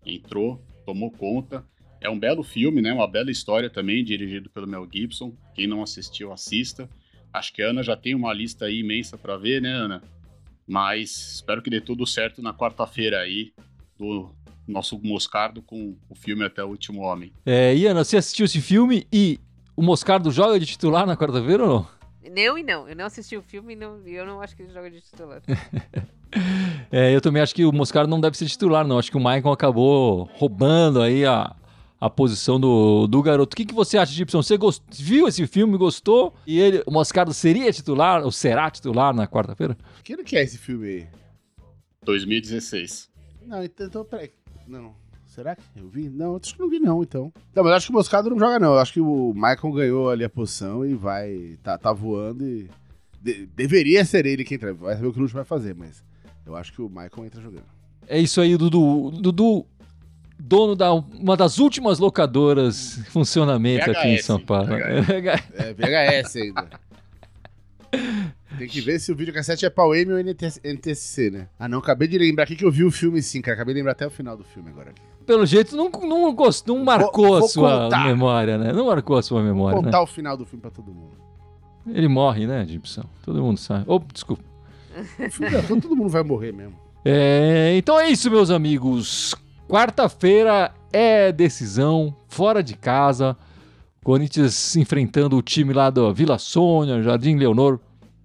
entrou, 0.04 0.62
tomou 0.84 1.10
conta. 1.10 1.64
É 2.00 2.08
um 2.08 2.18
belo 2.18 2.42
filme, 2.42 2.80
né? 2.80 2.92
Uma 2.92 3.08
bela 3.08 3.30
história 3.30 3.68
também, 3.68 4.04
dirigido 4.04 4.48
pelo 4.50 4.66
Mel 4.66 4.88
Gibson. 4.90 5.36
Quem 5.54 5.66
não 5.66 5.82
assistiu, 5.82 6.32
assista. 6.32 6.88
Acho 7.32 7.52
que 7.52 7.62
a 7.62 7.70
Ana 7.70 7.82
já 7.82 7.96
tem 7.96 8.14
uma 8.14 8.32
lista 8.32 8.66
aí 8.66 8.80
imensa 8.80 9.16
para 9.16 9.36
ver, 9.36 9.60
né, 9.60 9.70
Ana? 9.70 10.02
Mas 10.66 11.34
espero 11.36 11.62
que 11.62 11.70
dê 11.70 11.80
tudo 11.80 12.06
certo 12.06 12.42
na 12.42 12.52
quarta-feira 12.52 13.20
aí 13.20 13.52
do 13.98 14.30
nosso 14.66 15.00
Moscardo 15.02 15.62
com 15.62 15.96
o 16.08 16.14
filme 16.14 16.44
Até 16.44 16.62
o 16.62 16.68
Último 16.68 17.00
Homem. 17.00 17.32
É, 17.44 17.74
Iana, 17.74 18.04
você 18.04 18.18
assistiu 18.18 18.44
esse 18.44 18.60
filme 18.60 19.06
e 19.12 19.40
o 19.74 19.82
Moscardo 19.82 20.30
joga 20.30 20.60
de 20.60 20.66
titular 20.66 21.06
na 21.06 21.16
quarta-feira 21.16 21.64
ou 21.64 21.68
não? 21.68 21.98
Não 22.30 22.58
e 22.58 22.62
não. 22.62 22.86
Eu 22.86 22.94
não 22.94 23.06
assisti 23.06 23.36
o 23.36 23.42
filme 23.42 23.76
e 24.06 24.12
eu 24.12 24.26
não 24.26 24.42
acho 24.42 24.54
que 24.54 24.62
ele 24.62 24.72
joga 24.72 24.90
de 24.90 25.00
titular. 25.00 25.40
é, 26.92 27.14
eu 27.14 27.20
também 27.20 27.40
acho 27.40 27.54
que 27.54 27.64
o 27.64 27.72
Moscardo 27.72 28.10
não 28.10 28.20
deve 28.20 28.36
ser 28.36 28.46
titular, 28.46 28.86
não. 28.86 28.98
Acho 28.98 29.10
que 29.10 29.16
o 29.16 29.20
Maicon 29.20 29.50
acabou 29.50 30.28
roubando 30.34 31.00
aí 31.00 31.24
a, 31.24 31.54
a 32.00 32.08
posição 32.08 32.60
do, 32.60 33.06
do 33.06 33.22
garoto. 33.22 33.54
O 33.54 33.56
que, 33.56 33.64
que 33.64 33.74
você 33.74 33.98
acha, 33.98 34.12
Gibson? 34.12 34.42
Você 34.42 34.56
gost... 34.56 34.82
viu 34.90 35.26
esse 35.26 35.46
filme, 35.46 35.76
gostou? 35.76 36.34
E 36.46 36.58
ele, 36.58 36.82
o 36.86 36.90
Moscardo 36.90 37.34
seria 37.34 37.72
titular 37.72 38.22
ou 38.24 38.30
será 38.30 38.70
titular 38.70 39.14
na 39.14 39.26
quarta-feira? 39.26 39.76
Que 40.04 40.14
ano 40.14 40.24
que 40.24 40.36
é 40.36 40.42
esse 40.42 40.58
filme 40.58 40.86
aí? 40.86 41.06
2016. 42.04 43.10
Não, 43.44 43.64
então, 43.64 43.86
então 43.86 44.04
peraí. 44.04 44.30
Não. 44.66 44.94
Será 45.26 45.54
que 45.54 45.62
eu 45.76 45.88
vi? 45.88 46.08
Não, 46.08 46.36
acho 46.36 46.54
que 46.54 46.60
não 46.60 46.68
vi 46.68 46.78
não, 46.78 47.02
então. 47.02 47.32
Não, 47.54 47.62
mas 47.62 47.74
acho 47.74 47.86
que 47.86 47.92
o 47.92 47.96
Moscado 47.96 48.30
não 48.30 48.38
joga 48.38 48.58
não. 48.58 48.74
Eu 48.74 48.78
acho 48.78 48.92
que 48.92 49.00
o 49.00 49.32
Michael 49.34 49.72
ganhou 49.72 50.10
ali 50.10 50.24
a 50.24 50.30
posição 50.30 50.84
e 50.84 50.94
vai... 50.94 51.58
Tá, 51.62 51.76
tá 51.76 51.92
voando 51.92 52.44
e... 52.46 52.68
De, 53.20 53.46
deveria 53.46 54.04
ser 54.04 54.26
ele 54.26 54.44
quem 54.44 54.54
entra. 54.54 54.72
Vai 54.72 54.94
saber 54.94 55.08
o 55.08 55.12
que 55.12 55.18
o 55.18 55.22
Lúcio 55.22 55.34
vai 55.34 55.44
fazer, 55.44 55.74
mas... 55.74 56.02
Eu 56.46 56.56
acho 56.56 56.72
que 56.72 56.80
o 56.80 56.88
Michael 56.88 57.26
entra 57.26 57.42
jogando. 57.42 57.66
É 58.06 58.18
isso 58.18 58.40
aí, 58.40 58.56
Dudu. 58.56 59.10
Dudu, 59.10 59.66
dono 60.38 60.76
da 60.76 60.92
uma 60.92 61.36
das 61.36 61.58
últimas 61.58 61.98
locadoras 61.98 62.98
em 62.98 63.04
funcionamento 63.04 63.86
VHS, 63.86 63.96
aqui 63.96 64.08
em 64.08 64.18
São 64.18 64.38
Paulo. 64.38 64.68
VHS. 64.68 65.42
É, 65.54 65.74
VHS 65.74 66.36
ainda. 66.36 66.68
Tem 68.58 68.68
que 68.68 68.80
ver 68.80 68.98
se 68.98 69.12
o 69.12 69.16
videocassete 69.16 69.64
é 69.66 69.70
pau 69.70 69.94
M 69.94 70.12
ou 70.12 70.18
NTSC, 70.18 71.30
né? 71.30 71.48
Ah, 71.58 71.68
não, 71.68 71.78
acabei 71.78 72.08
de 72.08 72.18
lembrar 72.18 72.44
aqui 72.44 72.56
que 72.56 72.64
eu 72.64 72.70
vi 72.70 72.84
o 72.84 72.90
filme 72.90 73.22
sim, 73.22 73.40
cara. 73.40 73.54
Acabei 73.54 73.74
de 73.74 73.80
lembrar 73.80 73.92
até 73.92 74.06
o 74.06 74.10
final 74.10 74.36
do 74.36 74.44
filme 74.44 74.70
agora. 74.70 74.92
Pelo 75.26 75.44
jeito, 75.44 75.76
não, 75.76 75.90
não, 75.90 76.34
gost, 76.34 76.66
não 76.66 76.82
marcou 76.82 77.26
vou, 77.26 77.38
vou 77.38 77.46
a 77.46 77.48
sua 77.48 77.84
contar. 77.84 78.04
memória, 78.06 78.58
né? 78.58 78.72
Não 78.72 78.86
marcou 78.86 79.16
a 79.16 79.22
sua 79.22 79.42
memória. 79.42 79.74
Vou 79.74 79.84
contar 79.84 79.98
né? 79.98 80.04
o 80.04 80.06
final 80.06 80.36
do 80.36 80.46
filme 80.46 80.62
pra 80.62 80.70
todo 80.70 80.92
mundo. 80.92 81.18
Ele 81.86 82.08
morre, 82.08 82.46
né, 82.46 82.66
Gibson? 82.66 83.04
Todo 83.22 83.42
mundo 83.42 83.58
sabe. 83.58 83.84
Oh, 83.86 83.98
desculpa. 84.12 84.42
Não, 85.68 85.80
todo 85.80 85.94
mundo 85.94 86.08
vai 86.08 86.22
morrer 86.22 86.52
mesmo. 86.52 86.74
É, 87.04 87.74
então 87.76 87.98
é 87.98 88.08
isso, 88.10 88.30
meus 88.30 88.50
amigos. 88.50 89.34
Quarta-feira 89.68 90.72
é 90.90 91.30
decisão, 91.30 92.16
fora 92.26 92.62
de 92.62 92.74
casa. 92.74 93.36
Corinthians 94.02 94.74
enfrentando 94.76 95.36
o 95.36 95.42
time 95.42 95.74
lá 95.74 95.90
da 95.90 96.10
Vila 96.10 96.38
Sônia, 96.38 97.02
Jardim 97.02 97.36
Leonor, 97.36 97.78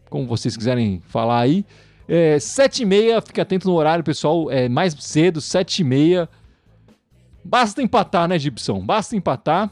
como 0.09 0.25
vocês 0.25 0.55
quiserem 0.55 1.01
falar 1.05 1.41
aí. 1.41 1.65
É, 2.07 2.39
sete 2.39 2.83
e 2.83 2.85
meia, 2.85 3.21
fique 3.21 3.41
atento 3.41 3.67
no 3.67 3.75
horário, 3.75 4.05
pessoal, 4.05 4.49
é 4.49 4.69
mais 4.69 4.93
cedo, 4.93 5.41
sete 5.41 5.81
e 5.81 5.83
meia. 5.83 6.29
Basta 7.43 7.81
empatar, 7.81 8.25
né, 8.29 8.39
Gibson? 8.39 8.79
Basta 8.79 9.13
empatar 9.13 9.69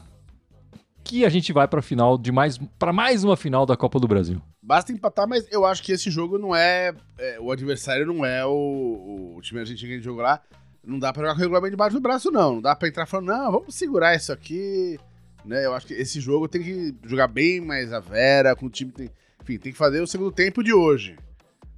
que 1.02 1.24
a 1.24 1.30
gente 1.30 1.54
vai 1.54 1.66
para 1.66 1.80
final 1.80 2.18
de 2.18 2.30
mais 2.30 2.58
para 2.78 2.92
mais 2.92 3.24
uma 3.24 3.36
final 3.36 3.64
da 3.64 3.78
Copa 3.78 3.98
do 3.98 4.06
Brasil. 4.06 4.42
Basta 4.62 4.92
empatar, 4.92 5.26
mas 5.26 5.46
eu 5.50 5.64
acho 5.64 5.82
que 5.82 5.92
esse 5.92 6.10
jogo 6.10 6.36
não 6.38 6.54
é, 6.54 6.94
é 7.18 7.40
o 7.40 7.50
adversário 7.50 8.06
não 8.06 8.26
é 8.26 8.44
o, 8.44 9.34
o 9.36 9.40
time 9.40 9.60
argentino 9.60 9.88
que 9.88 9.94
a 9.94 9.96
gente 9.96 10.04
jogou 10.04 10.22
lá. 10.22 10.42
Não 10.84 10.98
dá 10.98 11.12
para 11.12 11.22
jogar 11.22 11.34
com 11.34 11.38
o 11.38 11.42
regulamento 11.42 11.70
debaixo 11.70 11.96
do 11.96 12.02
braço 12.02 12.30
não. 12.30 12.54
Não 12.54 12.62
dá 12.62 12.74
para 12.74 12.88
entrar 12.88 13.06
falando, 13.06 13.28
não, 13.28 13.52
vamos 13.52 13.74
segurar 13.74 14.14
isso 14.14 14.32
aqui, 14.32 14.98
né? 15.44 15.64
Eu 15.64 15.74
acho 15.74 15.86
que 15.86 15.94
esse 15.94 16.20
jogo 16.20 16.48
tem 16.48 16.62
que 16.62 16.94
jogar 17.04 17.28
bem 17.28 17.60
mais 17.60 17.92
a 17.92 18.00
vera, 18.00 18.56
com 18.56 18.66
o 18.66 18.70
time 18.70 18.90
tem, 18.90 19.10
enfim, 19.40 19.58
tem 19.58 19.72
que 19.72 19.78
fazer 19.78 20.00
o 20.00 20.06
segundo 20.06 20.32
tempo 20.32 20.62
de 20.62 20.72
hoje. 20.72 21.16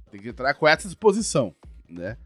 Tem 0.09 0.19
que 0.19 0.29
entrar 0.29 0.53
com 0.53 0.67
essa 0.67 0.87
disposição, 0.87 1.53
né? 1.87 2.17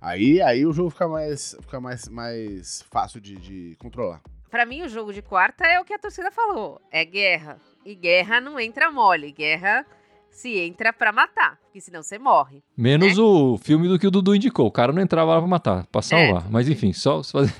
Aí, 0.00 0.42
aí 0.42 0.66
o 0.66 0.72
jogo 0.72 0.90
fica 0.90 1.08
mais, 1.08 1.56
fica 1.62 1.80
mais, 1.80 2.08
mais 2.08 2.82
fácil 2.90 3.20
de, 3.20 3.36
de 3.36 3.76
controlar. 3.78 4.20
Para 4.50 4.66
mim, 4.66 4.82
o 4.82 4.88
jogo 4.88 5.12
de 5.12 5.22
quarta 5.22 5.64
é 5.64 5.80
o 5.80 5.84
que 5.84 5.94
a 5.94 5.98
torcida 5.98 6.30
falou: 6.30 6.80
é 6.90 7.04
guerra. 7.04 7.58
E 7.84 7.94
guerra 7.94 8.40
não 8.40 8.60
entra 8.60 8.90
mole. 8.90 9.32
Guerra 9.32 9.86
se 10.34 10.58
entra 10.58 10.92
para 10.92 11.12
matar, 11.12 11.58
porque 11.62 11.80
senão 11.80 12.02
você 12.02 12.18
morre. 12.18 12.62
Menos 12.76 13.16
né? 13.16 13.22
o 13.22 13.56
filme 13.56 13.88
do 13.88 13.98
que 13.98 14.06
o 14.06 14.10
Dudu 14.10 14.34
indicou. 14.34 14.66
O 14.66 14.72
cara 14.72 14.92
não 14.92 15.00
entrava 15.00 15.32
lá 15.32 15.38
pra 15.38 15.48
matar, 15.48 15.86
pra 15.86 16.02
salvar. 16.02 16.44
É. 16.44 16.50
Mas 16.50 16.68
enfim, 16.68 16.92
só 16.92 17.22
fazer. 17.22 17.52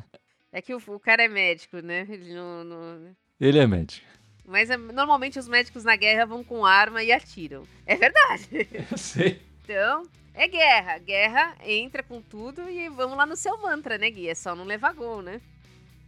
é 0.52 0.60
que 0.60 0.74
o, 0.74 0.80
o, 0.86 1.00
cara 1.00 1.24
é 1.24 1.28
médico, 1.28 1.78
né? 1.78 2.06
Ele 2.08 2.34
não. 2.34 2.64
não... 2.64 3.16
Ele 3.40 3.58
é 3.58 3.66
médico. 3.66 4.06
Mas 4.46 4.68
é, 4.68 4.76
normalmente 4.76 5.38
os 5.38 5.48
médicos 5.48 5.84
na 5.84 5.96
guerra 5.96 6.26
vão 6.26 6.44
com 6.44 6.64
arma 6.64 7.02
e 7.02 7.10
atiram. 7.10 7.62
É 7.86 7.96
verdade. 7.96 8.68
Eu 8.90 8.98
sei. 8.98 9.40
Então, 9.64 10.02
é 10.34 10.46
guerra. 10.46 10.98
Guerra 10.98 11.56
entra 11.64 12.02
com 12.02 12.20
tudo 12.20 12.68
e 12.68 12.88
vamos 12.88 13.16
lá 13.16 13.24
no 13.24 13.36
seu 13.36 13.56
mantra, 13.58 13.96
né, 13.96 14.10
Gui? 14.10 14.28
É 14.28 14.34
só 14.34 14.54
não 14.54 14.64
levar 14.64 14.92
gol, 14.92 15.22
né? 15.22 15.40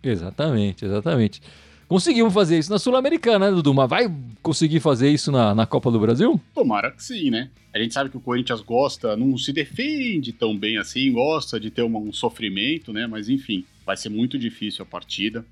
Exatamente, 0.02 0.84
exatamente. 0.84 1.40
Conseguimos 1.92 2.32
fazer 2.32 2.58
isso 2.58 2.70
na 2.70 2.78
Sul-Americana, 2.78 3.50
né, 3.50 3.54
Dudu? 3.54 3.74
Mas 3.74 3.90
vai 3.90 4.10
conseguir 4.40 4.80
fazer 4.80 5.10
isso 5.10 5.30
na, 5.30 5.54
na 5.54 5.66
Copa 5.66 5.90
do 5.90 6.00
Brasil? 6.00 6.40
Tomara 6.54 6.90
que 6.90 7.04
sim, 7.04 7.28
né? 7.28 7.50
A 7.70 7.78
gente 7.78 7.92
sabe 7.92 8.08
que 8.08 8.16
o 8.16 8.20
Corinthians 8.20 8.62
gosta, 8.62 9.14
não 9.14 9.36
se 9.36 9.52
defende 9.52 10.32
tão 10.32 10.56
bem 10.56 10.78
assim, 10.78 11.12
gosta 11.12 11.60
de 11.60 11.70
ter 11.70 11.82
um 11.82 12.10
sofrimento, 12.10 12.94
né? 12.94 13.06
Mas 13.06 13.28
enfim, 13.28 13.66
vai 13.84 13.94
ser 13.94 14.08
muito 14.08 14.38
difícil 14.38 14.82
a 14.84 14.86
partida 14.86 15.44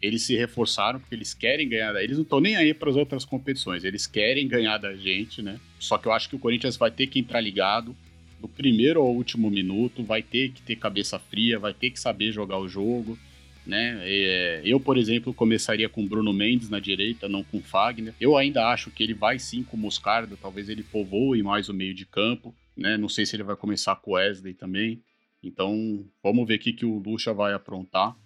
eles 0.00 0.22
se 0.22 0.34
reforçaram 0.34 0.98
porque 0.98 1.14
eles 1.14 1.34
querem 1.34 1.68
ganhar. 1.68 1.94
Eles 1.96 2.16
não 2.16 2.24
estão 2.24 2.40
nem 2.40 2.56
aí 2.56 2.72
para 2.72 2.88
as 2.88 2.96
outras 2.96 3.26
competições, 3.26 3.84
eles 3.84 4.06
querem 4.06 4.48
ganhar 4.48 4.78
da 4.78 4.96
gente, 4.96 5.42
né? 5.42 5.60
Só 5.78 5.98
que 5.98 6.08
eu 6.08 6.12
acho 6.12 6.26
que 6.26 6.36
o 6.36 6.38
Corinthians 6.38 6.74
vai 6.78 6.90
ter 6.90 7.06
que 7.06 7.18
entrar 7.18 7.40
ligado 7.42 7.94
do 8.40 8.48
primeiro 8.48 8.98
ao 8.98 9.14
último 9.14 9.50
minuto, 9.50 10.02
vai 10.02 10.22
ter 10.22 10.52
que 10.52 10.62
ter 10.62 10.76
cabeça 10.76 11.18
fria, 11.18 11.58
vai 11.58 11.74
ter 11.74 11.90
que 11.90 12.00
saber 12.00 12.32
jogar 12.32 12.58
o 12.58 12.66
jogo, 12.66 13.18
né? 13.66 14.00
É, 14.02 14.62
eu, 14.64 14.80
por 14.80 14.96
exemplo, 14.96 15.32
começaria 15.32 15.88
com 15.88 16.06
Bruno 16.06 16.32
Mendes 16.32 16.68
na 16.68 16.80
direita, 16.80 17.28
não 17.28 17.44
com 17.44 17.60
Fagner. 17.60 18.14
Eu 18.20 18.36
ainda 18.36 18.68
acho 18.68 18.90
que 18.90 19.02
ele 19.02 19.14
vai 19.14 19.38
sim 19.38 19.62
com 19.62 19.76
Moscardo, 19.76 20.36
talvez 20.36 20.68
ele 20.68 20.82
povoe 20.82 21.42
mais 21.42 21.68
o 21.68 21.74
meio 21.74 21.94
de 21.94 22.04
campo, 22.04 22.54
né? 22.76 22.96
Não 22.96 23.08
sei 23.08 23.24
se 23.24 23.36
ele 23.36 23.42
vai 23.42 23.56
começar 23.56 23.96
com 23.96 24.12
Wesley 24.12 24.54
também. 24.54 25.00
Então, 25.42 26.04
vamos 26.22 26.46
ver 26.46 26.56
o 26.56 26.58
que, 26.58 26.72
que 26.72 26.84
o 26.84 26.98
Lucha 26.98 27.32
vai 27.32 27.52
aprontar. 27.52 28.16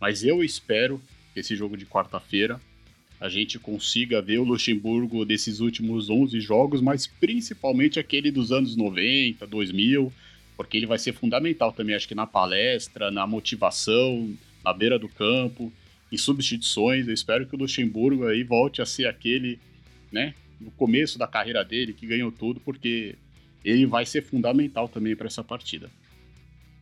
Mas 0.00 0.24
eu 0.24 0.42
espero 0.42 1.00
esse 1.34 1.54
jogo 1.54 1.76
de 1.76 1.86
quarta-feira, 1.86 2.60
a 3.20 3.28
gente 3.28 3.58
consiga 3.58 4.20
ver 4.20 4.38
o 4.38 4.44
Luxemburgo 4.44 5.24
desses 5.24 5.60
últimos 5.60 6.10
11 6.10 6.40
jogos, 6.40 6.80
mas 6.80 7.06
principalmente 7.06 8.00
aquele 8.00 8.32
dos 8.32 8.50
anos 8.50 8.74
90, 8.74 9.46
2000, 9.46 10.12
porque 10.56 10.76
ele 10.76 10.86
vai 10.86 10.98
ser 10.98 11.12
fundamental 11.12 11.72
também, 11.72 11.94
acho 11.94 12.08
que 12.08 12.16
na 12.16 12.26
palestra, 12.26 13.12
na 13.12 13.24
motivação, 13.24 14.36
na 14.64 14.72
beira 14.72 14.98
do 14.98 15.08
campo, 15.08 15.72
em 16.10 16.16
substituições. 16.16 17.06
Eu 17.06 17.14
espero 17.14 17.46
que 17.46 17.54
o 17.54 17.58
Luxemburgo 17.58 18.26
aí 18.26 18.42
volte 18.42 18.82
a 18.82 18.86
ser 18.86 19.06
aquele, 19.06 19.58
né, 20.10 20.34
no 20.60 20.70
começo 20.72 21.18
da 21.18 21.26
carreira 21.26 21.64
dele, 21.64 21.92
que 21.92 22.06
ganhou 22.06 22.30
tudo, 22.30 22.60
porque 22.60 23.16
ele 23.64 23.86
vai 23.86 24.04
ser 24.04 24.22
fundamental 24.22 24.88
também 24.88 25.16
para 25.16 25.26
essa 25.26 25.42
partida. 25.42 25.90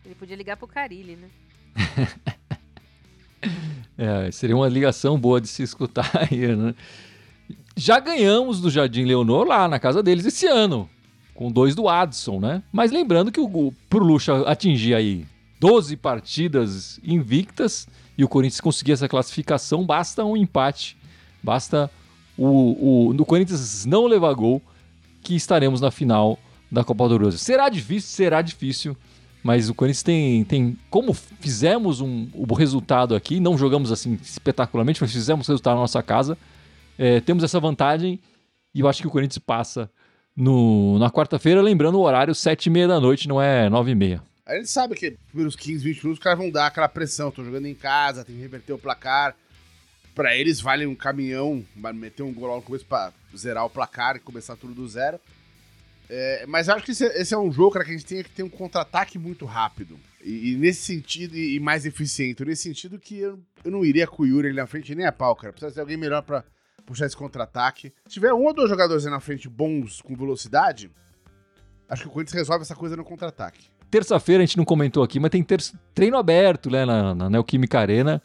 Ele 0.05 0.15
podia 0.15 0.37
ligar 0.37 0.57
pro 0.57 0.67
Carilli, 0.67 1.17
né? 1.17 1.29
É, 3.97 4.31
seria 4.31 4.57
uma 4.57 4.69
ligação 4.69 5.19
boa 5.19 5.41
de 5.41 5.47
se 5.47 5.63
escutar 5.63 6.11
aí, 6.17 6.57
né? 6.57 6.75
Já 7.77 8.01
ganhamos 8.01 8.59
do 8.59 8.71
Jardim 8.71 9.05
Leonor 9.05 9.47
lá 9.47 9.69
na 9.69 9.79
casa 9.79 10.03
deles 10.03 10.25
esse 10.25 10.47
ano, 10.47 10.89
com 11.35 11.53
dois 11.53 11.75
do 11.75 11.87
Adson, 11.87 12.41
né? 12.41 12.63
Mas 12.73 12.91
lembrando 12.91 13.31
que 13.31 13.41
o, 13.41 13.75
pro 13.91 14.03
Lucha 14.03 14.41
atingir 14.49 14.95
aí 14.95 15.27
12 15.61 15.97
partidas 15.99 16.99
invictas 17.05 17.87
e 18.17 18.25
o 18.25 18.29
Corinthians 18.29 18.61
conseguir 18.61 18.93
essa 18.93 19.09
classificação, 19.09 19.85
basta 19.85 20.25
um 20.25 20.37
empate, 20.37 20.97
basta 21.43 21.91
o, 22.37 23.09
o, 23.09 23.13
no 23.13 23.27
Corinthians 23.27 23.85
não 23.85 24.07
levar 24.07 24.33
gol, 24.33 24.63
que 25.23 25.35
estaremos 25.35 25.81
na 25.81 25.91
final 25.91 26.39
da 26.73 26.83
Copa 26.83 27.07
do 27.07 27.19
Brasil. 27.19 27.39
Será 27.39 27.69
difícil? 27.69 28.09
Será 28.09 28.41
difícil. 28.41 28.97
Mas 29.43 29.69
o 29.69 29.75
Corinthians 29.75 30.03
tem, 30.03 30.45
tem 30.45 30.79
como 30.89 31.13
fizemos 31.15 32.01
um, 32.01 32.29
o 32.35 32.55
resultado 32.55 33.15
aqui, 33.15 33.41
não 33.41 33.57
jogamos 33.57 33.93
assim 33.93 34.19
espetacularmente, 34.23 35.01
mas 35.01 35.13
fizemos 35.13 35.47
o 35.47 35.53
resultado 35.53 35.75
na 35.75 35.81
nossa 35.83 36.03
casa. 36.03 36.37
É, 36.99 37.21
temos 37.21 37.45
essa 37.45 37.61
vantagem 37.61 38.19
e 38.75 38.81
eu 38.81 38.89
acho 38.89 39.01
que 39.01 39.09
o 39.09 39.11
Corinthians 39.11 39.39
passa 39.39 39.91
no, 40.37 40.99
na 40.99 41.11
quarta-feira, 41.11 41.61
lembrando 41.61 41.99
o 41.99 42.03
horário, 42.03 42.35
sete 42.35 42.67
e 42.67 42.71
meia 42.71 42.89
da 42.89 43.01
noite, 43.01 43.29
não 43.29 43.41
é 43.41 43.69
nove 43.69 43.91
e 43.91 43.95
meia. 43.95 44.23
A 44.51 44.57
gente 44.57 44.69
sabe 44.69 44.97
que 44.97 45.17
pelos 45.33 45.55
15, 45.55 45.85
20 45.85 45.97
minutos 45.99 46.19
os 46.19 46.25
caras 46.25 46.37
vão 46.37 46.51
dar 46.51 46.67
aquela 46.67 46.89
pressão. 46.89 47.31
Tô 47.31 47.45
jogando 47.45 47.67
em 47.67 47.75
casa, 47.75 48.25
tem 48.25 48.35
que 48.35 48.43
reverter 48.43 48.73
o 48.73 48.79
placar. 48.79 49.37
Para 50.13 50.35
eles 50.35 50.61
vale 50.61 50.85
um 50.87 50.95
caminhão, 50.95 51.65
meter 51.95 52.25
um 52.25 52.35
gol 52.35 52.57
no 52.57 52.61
começo 52.61 52.85
pra 52.85 53.13
zerar 53.35 53.65
o 53.65 53.71
placar 53.71 54.17
e 54.17 54.19
começar 54.19 54.57
tudo 54.57 54.75
do 54.75 54.89
zero. 54.89 55.21
É, 56.09 56.45
mas 56.49 56.69
acho 56.69 56.85
que 56.85 56.91
esse, 56.91 57.05
esse, 57.05 57.33
é 57.33 57.39
um 57.39 57.53
jogo, 57.53 57.71
cara, 57.71 57.85
que 57.85 57.93
a 57.93 57.95
gente 57.95 58.05
tem 58.05 58.25
que 58.25 58.31
ter 58.31 58.43
um 58.43 58.49
contra-ataque 58.49 59.21
muito 59.21 59.45
rápido. 59.45 59.97
E, 60.21 60.51
e, 60.51 60.57
nesse 60.57 60.83
sentido, 60.83 61.37
e, 61.37 61.55
e, 61.55 61.61
mais 61.61 61.87
eficiente. 61.87 62.45
Nesse 62.45 62.65
sentido 62.65 62.99
que 62.99 63.21
eu, 63.21 63.39
eu 63.65 63.71
não 63.71 63.85
iria 63.85 64.09
com 64.09 64.25
o 64.25 64.27
Yuri 64.27 64.49
ali 64.49 64.57
na 64.57 64.67
frente 64.67 64.93
nem 64.97 65.07
a 65.07 65.13
pau, 65.13 65.37
cara. 65.37 65.53
Precisa 65.53 65.73
ter 65.73 65.81
alguém 65.81 65.97
melhor 65.97 66.23
pra 66.23 66.43
puxar 66.85 67.07
esse 67.07 67.17
contra-ataque. 67.17 67.93
Se 68.05 68.15
tiver 68.15 68.35
um 68.35 68.45
ou 68.45 68.53
dois 68.53 68.69
jogadores 68.69 69.07
aí 69.07 69.13
na 69.13 69.21
frente 69.21 69.49
bons 69.49 70.03
com 70.03 70.17
velocidade, 70.17 70.91
acho 71.89 72.03
que 72.03 72.09
o 72.09 72.11
Corinthians 72.11 72.35
resolve 72.35 72.63
essa 72.63 72.75
coisa 72.75 72.97
no 72.97 73.05
contra-ataque. 73.05 73.71
Terça-feira 73.91 74.43
a 74.43 74.47
gente 74.47 74.57
não 74.57 74.65
comentou 74.65 75.03
aqui, 75.03 75.19
mas 75.19 75.31
tem 75.31 75.45
treino 75.95 76.17
aberto 76.17 76.71
né, 76.71 76.85
na, 76.85 77.15
na 77.15 77.31
Neoquímica 77.31 77.81
Arena 77.81 78.23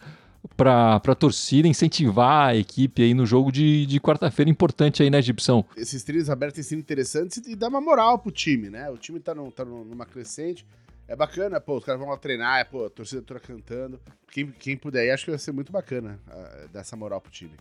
para 0.56 0.96
a 0.96 1.16
torcida 1.16 1.68
incentivar 1.68 2.50
a 2.50 2.56
equipe 2.56 3.02
aí 3.02 3.14
no 3.14 3.26
jogo 3.26 3.52
de, 3.52 3.86
de 3.86 4.00
quarta-feira 4.00 4.50
importante 4.50 5.02
aí 5.02 5.10
na 5.10 5.18
Egipção. 5.18 5.66
Esses 5.76 6.04
treinos 6.04 6.30
abertos 6.30 6.56
têm 6.56 6.64
sido 6.64 6.80
interessantes 6.80 7.42
e 7.48 7.56
dá 7.56 7.68
uma 7.68 7.82
moral 7.82 8.20
pro 8.20 8.32
time, 8.32 8.70
né? 8.70 8.90
O 8.90 8.98
time 8.98 9.20
tá, 9.20 9.34
no, 9.34 9.52
tá 9.52 9.66
numa 9.66 10.06
crescente. 10.06 10.66
É 11.08 11.16
bacana, 11.16 11.60
pô, 11.60 11.78
os 11.78 11.86
caras 11.86 12.00
vão 12.00 12.10
lá 12.10 12.18
treinar, 12.18 12.60
é, 12.60 12.64
pô, 12.64 12.86
a 12.86 12.90
torcida 12.90 13.22
toda 13.22 13.40
cantando. 13.40 14.00
Quem, 14.32 14.52
quem 14.52 14.78
puder, 14.78 15.12
acho 15.12 15.26
que 15.26 15.32
vai 15.32 15.40
ser 15.40 15.52
muito 15.52 15.72
bacana 15.72 16.20
uh, 16.28 16.68
dar 16.70 16.82
essa 16.82 16.96
moral 16.96 17.22
pro 17.22 17.32
time. 17.32 17.54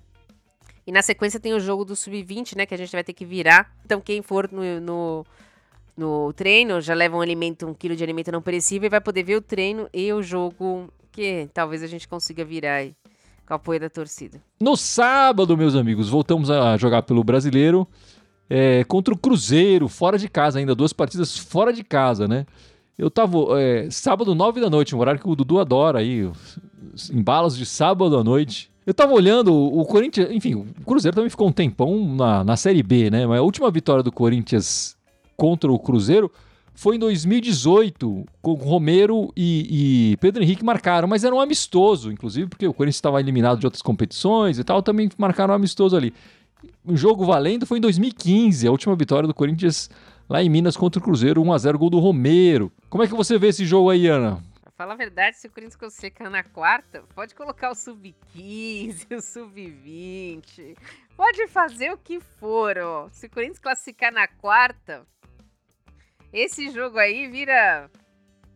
E 0.86 0.92
na 0.92 1.02
sequência 1.02 1.40
tem 1.40 1.54
o 1.54 1.60
jogo 1.60 1.84
do 1.84 1.96
Sub-20, 1.96 2.56
né, 2.56 2.66
que 2.66 2.74
a 2.74 2.76
gente 2.76 2.92
vai 2.92 3.04
ter 3.04 3.12
que 3.12 3.24
virar. 3.24 3.74
Então 3.84 4.00
quem 4.00 4.22
for 4.22 4.50
no, 4.50 4.80
no, 4.80 5.26
no 5.96 6.32
treino 6.32 6.80
já 6.80 6.94
leva 6.94 7.16
um 7.16 7.20
alimento, 7.20 7.66
um 7.66 7.74
quilo 7.74 7.94
de 7.94 8.02
alimento 8.02 8.32
não 8.32 8.42
perecível 8.42 8.86
e 8.86 8.90
vai 8.90 9.00
poder 9.00 9.22
ver 9.22 9.36
o 9.36 9.40
treino 9.40 9.88
e 9.92 10.12
o 10.12 10.22
jogo 10.22 10.88
que 11.12 11.48
talvez 11.54 11.82
a 11.82 11.86
gente 11.86 12.08
consiga 12.08 12.44
virar 12.44 12.76
aí 12.76 12.94
com 13.46 13.54
o 13.54 13.56
apoio 13.56 13.80
da 13.80 13.88
torcida. 13.88 14.40
No 14.60 14.76
sábado, 14.76 15.56
meus 15.56 15.74
amigos, 15.74 16.08
voltamos 16.08 16.50
a 16.50 16.76
jogar 16.76 17.02
pelo 17.02 17.22
Brasileiro 17.22 17.86
é, 18.48 18.84
contra 18.84 19.14
o 19.14 19.18
Cruzeiro, 19.18 19.88
fora 19.88 20.18
de 20.18 20.28
casa 20.28 20.58
ainda, 20.58 20.74
duas 20.74 20.92
partidas 20.92 21.36
fora 21.38 21.72
de 21.72 21.84
casa, 21.84 22.26
né? 22.26 22.46
Eu 22.96 23.10
tava 23.10 23.60
é, 23.60 23.88
sábado, 23.90 24.34
nove 24.34 24.60
da 24.60 24.70
noite, 24.70 24.94
um 24.94 25.00
horário 25.00 25.20
que 25.20 25.28
o 25.28 25.34
Dudu 25.34 25.58
adora 25.58 25.98
aí, 25.98 26.30
embalos 27.12 27.56
de 27.56 27.66
sábado 27.66 28.16
à 28.16 28.22
noite. 28.22 28.70
Eu 28.86 28.94
tava 28.94 29.12
olhando 29.12 29.52
o 29.52 29.84
Corinthians, 29.84 30.30
enfim, 30.30 30.54
o 30.54 30.66
Cruzeiro 30.84 31.14
também 31.14 31.30
ficou 31.30 31.48
um 31.48 31.52
tempão 31.52 32.14
na, 32.14 32.44
na 32.44 32.56
Série 32.56 32.82
B, 32.82 33.10
né? 33.10 33.26
Mas 33.26 33.38
a 33.38 33.42
última 33.42 33.70
vitória 33.70 34.02
do 34.02 34.12
Corinthians 34.12 34.93
contra 35.36 35.70
o 35.70 35.78
Cruzeiro 35.78 36.30
foi 36.74 36.96
em 36.96 36.98
2018, 36.98 38.26
com 38.42 38.54
Romero 38.54 39.32
e, 39.36 40.12
e, 40.12 40.16
Pedro 40.16 40.42
Henrique 40.42 40.64
marcaram, 40.64 41.06
mas 41.06 41.22
era 41.22 41.34
um 41.34 41.40
amistoso, 41.40 42.10
inclusive, 42.10 42.48
porque 42.48 42.66
o 42.66 42.74
Corinthians 42.74 42.96
estava 42.96 43.20
eliminado 43.20 43.60
de 43.60 43.66
outras 43.66 43.80
competições 43.80 44.58
e 44.58 44.64
tal, 44.64 44.82
também 44.82 45.08
marcaram 45.16 45.52
um 45.52 45.56
amistoso 45.56 45.96
ali. 45.96 46.12
O 46.84 46.96
jogo 46.96 47.24
valendo 47.24 47.64
foi 47.64 47.78
em 47.78 47.80
2015, 47.80 48.66
a 48.66 48.70
última 48.70 48.96
vitória 48.96 49.28
do 49.28 49.34
Corinthians 49.34 49.88
lá 50.28 50.42
em 50.42 50.48
Minas 50.48 50.76
contra 50.76 50.98
o 50.98 51.02
Cruzeiro, 51.02 51.42
1x0, 51.42 51.76
gol 51.76 51.90
do 51.90 52.00
Romero. 52.00 52.72
Como 52.90 53.04
é 53.04 53.06
que 53.06 53.14
você 53.14 53.38
vê 53.38 53.48
esse 53.48 53.64
jogo 53.64 53.90
aí, 53.90 54.08
Ana? 54.08 54.42
Fala 54.76 54.94
a 54.94 54.96
verdade, 54.96 55.36
se 55.36 55.46
o 55.46 55.50
Corinthians 55.50 55.76
classificar 55.76 56.28
na 56.28 56.42
quarta, 56.42 57.04
pode 57.14 57.32
colocar 57.36 57.70
o 57.70 57.76
sub-15, 57.76 59.06
o 59.16 59.20
sub-20, 59.22 60.76
pode 61.16 61.46
fazer 61.46 61.92
o 61.92 61.96
que 61.96 62.18
for, 62.18 62.76
ó. 62.78 63.08
Se 63.12 63.26
o 63.26 63.30
Corinthians 63.30 63.60
classificar 63.60 64.12
na 64.12 64.26
quarta, 64.26 65.06
esse 66.34 66.70
jogo 66.70 66.98
aí 66.98 67.28
vira 67.28 67.88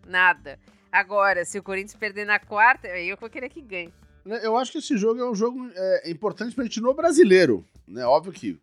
nada. 0.06 0.58
Agora, 0.90 1.44
se 1.44 1.58
o 1.58 1.62
Corinthians 1.62 1.94
perder 1.94 2.26
na 2.26 2.38
quarta, 2.38 2.88
aí 2.88 3.08
eu 3.08 3.16
vou 3.16 3.30
querer 3.30 3.48
que 3.48 3.62
ganhe. 3.62 3.92
Né, 4.24 4.40
eu 4.42 4.56
acho 4.56 4.72
que 4.72 4.78
esse 4.78 4.96
jogo 4.96 5.20
é 5.20 5.30
um 5.30 5.34
jogo 5.34 5.70
é, 5.74 6.10
importante 6.10 6.54
pra 6.54 6.64
gente 6.64 6.80
no 6.80 6.92
brasileiro. 6.92 7.64
Né? 7.86 8.04
Óbvio 8.04 8.32
que 8.32 8.60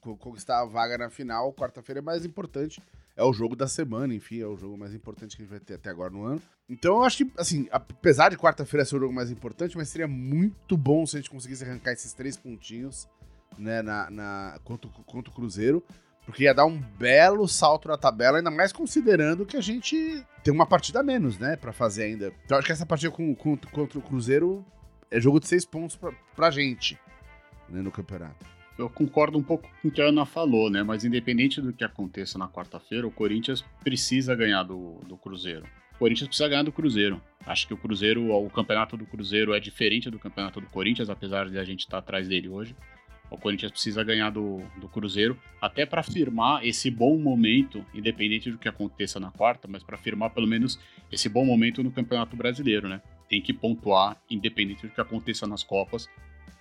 conquistar 0.00 0.60
a 0.60 0.64
vaga 0.64 0.96
na 0.98 1.10
final, 1.10 1.52
quarta-feira 1.52 2.00
é 2.00 2.02
mais 2.02 2.24
importante. 2.24 2.82
É 3.14 3.22
o 3.22 3.32
jogo 3.32 3.54
da 3.54 3.68
semana, 3.68 4.14
enfim, 4.14 4.40
é 4.40 4.46
o 4.46 4.56
jogo 4.56 4.76
mais 4.76 4.94
importante 4.94 5.36
que 5.36 5.42
a 5.42 5.44
gente 5.44 5.50
vai 5.50 5.60
ter 5.60 5.74
até 5.74 5.90
agora 5.90 6.10
no 6.10 6.24
ano. 6.24 6.40
Então 6.68 6.96
eu 6.96 7.04
acho 7.04 7.18
que, 7.18 7.32
assim, 7.36 7.68
apesar 7.70 8.30
de 8.30 8.38
quarta-feira 8.38 8.84
ser 8.84 8.96
o 8.96 9.00
jogo 9.00 9.12
mais 9.12 9.30
importante, 9.30 9.76
mas 9.76 9.90
seria 9.90 10.08
muito 10.08 10.76
bom 10.76 11.04
se 11.04 11.16
a 11.16 11.20
gente 11.20 11.30
conseguisse 11.30 11.62
arrancar 11.62 11.92
esses 11.92 12.14
três 12.14 12.36
pontinhos, 12.36 13.06
né, 13.58 13.82
na, 13.82 14.10
na, 14.10 14.58
contra, 14.64 14.90
contra 15.04 15.30
o 15.30 15.34
Cruzeiro. 15.34 15.84
Porque 16.24 16.44
ia 16.44 16.54
dar 16.54 16.66
um 16.66 16.78
belo 16.78 17.48
salto 17.48 17.88
na 17.88 17.96
tabela, 17.96 18.38
ainda 18.38 18.50
mais 18.50 18.72
considerando 18.72 19.44
que 19.44 19.56
a 19.56 19.60
gente 19.60 20.24
tem 20.42 20.52
uma 20.52 20.66
partida 20.66 21.00
a 21.00 21.02
menos, 21.02 21.38
né? 21.38 21.56
Pra 21.56 21.72
fazer 21.72 22.04
ainda. 22.04 22.32
Então 22.44 22.56
acho 22.56 22.66
que 22.66 22.72
essa 22.72 22.86
partida 22.86 23.10
com, 23.10 23.34
com, 23.34 23.56
contra 23.56 23.98
o 23.98 24.02
Cruzeiro 24.02 24.64
é 25.10 25.20
jogo 25.20 25.40
de 25.40 25.48
seis 25.48 25.64
pontos 25.64 25.96
pra, 25.96 26.12
pra 26.34 26.50
gente, 26.50 26.98
né, 27.68 27.82
no 27.82 27.90
campeonato. 27.90 28.46
Eu 28.78 28.88
concordo 28.88 29.38
um 29.38 29.42
pouco 29.42 29.68
com 29.82 29.88
o 29.88 29.90
que 29.90 30.00
a 30.00 30.06
Ana 30.06 30.24
falou, 30.24 30.70
né? 30.70 30.82
Mas 30.82 31.04
independente 31.04 31.60
do 31.60 31.72
que 31.72 31.84
aconteça 31.84 32.38
na 32.38 32.48
quarta-feira, 32.48 33.06
o 33.06 33.10
Corinthians 33.10 33.62
precisa 33.84 34.34
ganhar 34.34 34.62
do, 34.62 35.00
do 35.06 35.16
Cruzeiro. 35.16 35.66
O 35.94 35.98
Corinthians 35.98 36.28
precisa 36.28 36.48
ganhar 36.48 36.62
do 36.62 36.72
Cruzeiro. 36.72 37.20
Acho 37.44 37.66
que 37.66 37.74
o 37.74 37.76
Cruzeiro, 37.76 38.32
o 38.32 38.50
campeonato 38.50 38.96
do 38.96 39.04
Cruzeiro 39.04 39.52
é 39.52 39.60
diferente 39.60 40.10
do 40.10 40.18
campeonato 40.18 40.60
do 40.60 40.66
Corinthians, 40.68 41.10
apesar 41.10 41.50
de 41.50 41.58
a 41.58 41.64
gente 41.64 41.80
estar 41.80 41.98
atrás 41.98 42.26
dele 42.26 42.48
hoje. 42.48 42.74
O 43.32 43.38
Corinthians 43.38 43.72
precisa 43.72 44.04
ganhar 44.04 44.30
do, 44.30 44.62
do 44.76 44.88
Cruzeiro, 44.88 45.38
até 45.60 45.86
para 45.86 46.02
firmar 46.02 46.64
esse 46.64 46.90
bom 46.90 47.16
momento, 47.16 47.84
independente 47.94 48.50
do 48.50 48.58
que 48.58 48.68
aconteça 48.68 49.18
na 49.18 49.30
quarta, 49.30 49.66
mas 49.66 49.82
para 49.82 49.96
firmar 49.96 50.30
pelo 50.30 50.46
menos 50.46 50.78
esse 51.10 51.28
bom 51.28 51.44
momento 51.44 51.82
no 51.82 51.90
Campeonato 51.90 52.36
Brasileiro, 52.36 52.88
né? 52.88 53.00
Tem 53.28 53.40
que 53.40 53.52
pontuar, 53.52 54.20
independente 54.30 54.86
do 54.86 54.92
que 54.92 55.00
aconteça 55.00 55.46
nas 55.46 55.62
Copas, 55.62 56.08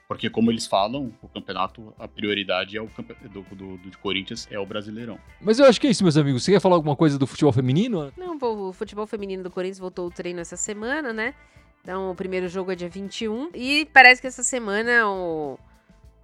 porque 0.07 0.29
como 0.29 0.51
eles 0.51 0.67
falam, 0.67 1.13
o 1.21 1.27
campeonato, 1.29 1.93
a 1.97 2.05
prioridade 2.05 2.75
é 2.75 2.81
o 2.81 2.89
do, 3.29 3.41
do, 3.55 3.77
do, 3.77 3.97
Corinthians 3.99 4.45
é 4.51 4.59
o 4.59 4.65
Brasileirão. 4.65 5.17
Mas 5.39 5.57
eu 5.57 5.65
acho 5.65 5.79
que 5.79 5.87
é 5.87 5.89
isso, 5.89 6.03
meus 6.03 6.17
amigos. 6.17 6.43
Você 6.43 6.51
quer 6.51 6.59
falar 6.59 6.75
alguma 6.75 6.97
coisa 6.97 7.17
do 7.17 7.25
futebol 7.25 7.53
feminino? 7.53 8.11
Não, 8.17 8.37
o 8.37 8.73
futebol 8.73 9.07
feminino 9.07 9.41
do 9.41 9.49
Corinthians 9.49 9.79
voltou 9.79 10.07
o 10.07 10.11
treino 10.11 10.41
essa 10.41 10.57
semana, 10.57 11.13
né? 11.13 11.33
Então, 11.81 12.11
o 12.11 12.15
primeiro 12.15 12.49
jogo 12.49 12.73
é 12.73 12.75
dia 12.75 12.89
21. 12.89 13.51
E 13.55 13.85
parece 13.93 14.19
que 14.19 14.27
essa 14.27 14.43
semana 14.43 15.07
o 15.07 15.57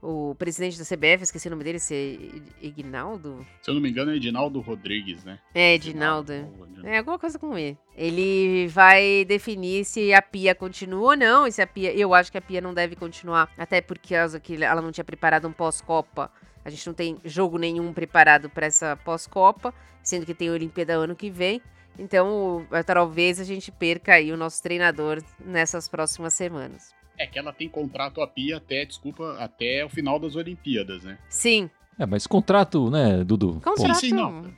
o 0.01 0.36
presidente 0.36 0.77
da 0.77 0.86
CBF, 0.86 1.23
esqueci 1.23 1.47
o 1.47 1.51
nome 1.51 1.63
dele, 1.63 1.79
se 1.79 2.43
é 2.62 2.65
Ignaldo? 2.65 3.45
Se 3.62 3.69
eu 3.69 3.73
não 3.73 3.81
me 3.81 3.89
engano, 3.89 4.12
é 4.12 4.15
Edinaldo 4.15 4.60
Rodrigues, 4.60 5.23
né? 5.23 5.39
É, 5.53 5.73
Edinaldo. 5.73 6.33
É 6.83 6.99
alguma 6.99 7.17
coisa 7.17 7.39
com 7.39 7.57
E. 7.57 7.77
Ele 7.95 8.67
vai 8.67 9.25
definir 9.25 9.86
se 9.86 10.13
a 10.13 10.21
Pia 10.21 10.53
continua 10.53 11.12
ou 11.12 11.17
não, 11.17 11.47
e 11.47 11.51
se 11.51 11.62
a 11.62 11.67
Pia. 11.67 11.91
Eu 11.93 12.13
acho 12.13 12.31
que 12.31 12.38
a 12.38 12.41
Pia 12.41 12.62
não 12.62 12.73
deve 12.73 12.95
continuar, 12.95 13.51
até 13.57 13.81
porque 13.81 14.13
ela 14.13 14.81
não 14.81 14.91
tinha 14.91 15.03
preparado 15.03 15.47
um 15.47 15.51
pós-Copa. 15.51 16.31
A 16.63 16.69
gente 16.69 16.86
não 16.86 16.93
tem 16.93 17.17
jogo 17.25 17.57
nenhum 17.57 17.91
preparado 17.93 18.49
para 18.49 18.65
essa 18.67 18.95
pós-Copa, 18.97 19.73
sendo 20.03 20.25
que 20.25 20.33
tem 20.33 20.49
a 20.49 20.53
Olimpíada 20.53 20.93
ano 20.93 21.15
que 21.15 21.29
vem. 21.29 21.62
Então, 21.97 22.67
talvez 22.86 23.39
a 23.39 23.43
gente 23.43 23.71
perca 23.71 24.13
aí 24.13 24.31
o 24.31 24.38
nosso 24.38 24.62
treinador 24.62 25.23
nessas 25.43 25.89
próximas 25.89 26.33
semanas. 26.36 26.95
É 27.17 27.25
que 27.25 27.39
ela 27.39 27.51
tem 27.51 27.67
contrato 27.67 28.21
a 28.21 28.27
Pia 28.27 28.58
até, 28.58 28.86
desculpa, 28.86 29.36
até 29.39 29.84
o 29.84 29.89
final 29.89 30.19
das 30.19 30.36
Olimpíadas, 30.36 31.03
né? 31.03 31.17
Sim. 31.27 31.67
É, 31.97 32.06
mas 32.06 32.27
contrato, 32.27 32.91
né, 32.91 33.23
Dudu? 33.23 33.60
Contrato. 33.63 33.95
Sim, 33.95 34.10
sim, 34.10 34.15
não. 34.15 34.53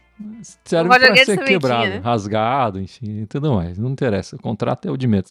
Serve 0.65 0.89
pra 0.89 1.15
ser 1.15 1.41
quebrado, 1.45 1.83
tinha, 1.83 1.95
né? 1.95 2.01
rasgado, 2.03 2.81
enfim, 2.81 3.25
tudo 3.25 3.53
mais. 3.53 3.77
Não 3.77 3.91
interessa. 3.91 4.35
O 4.35 4.41
contrato 4.41 4.89
é 4.89 4.91
o 4.91 4.97
de 4.97 5.07
menos. 5.07 5.29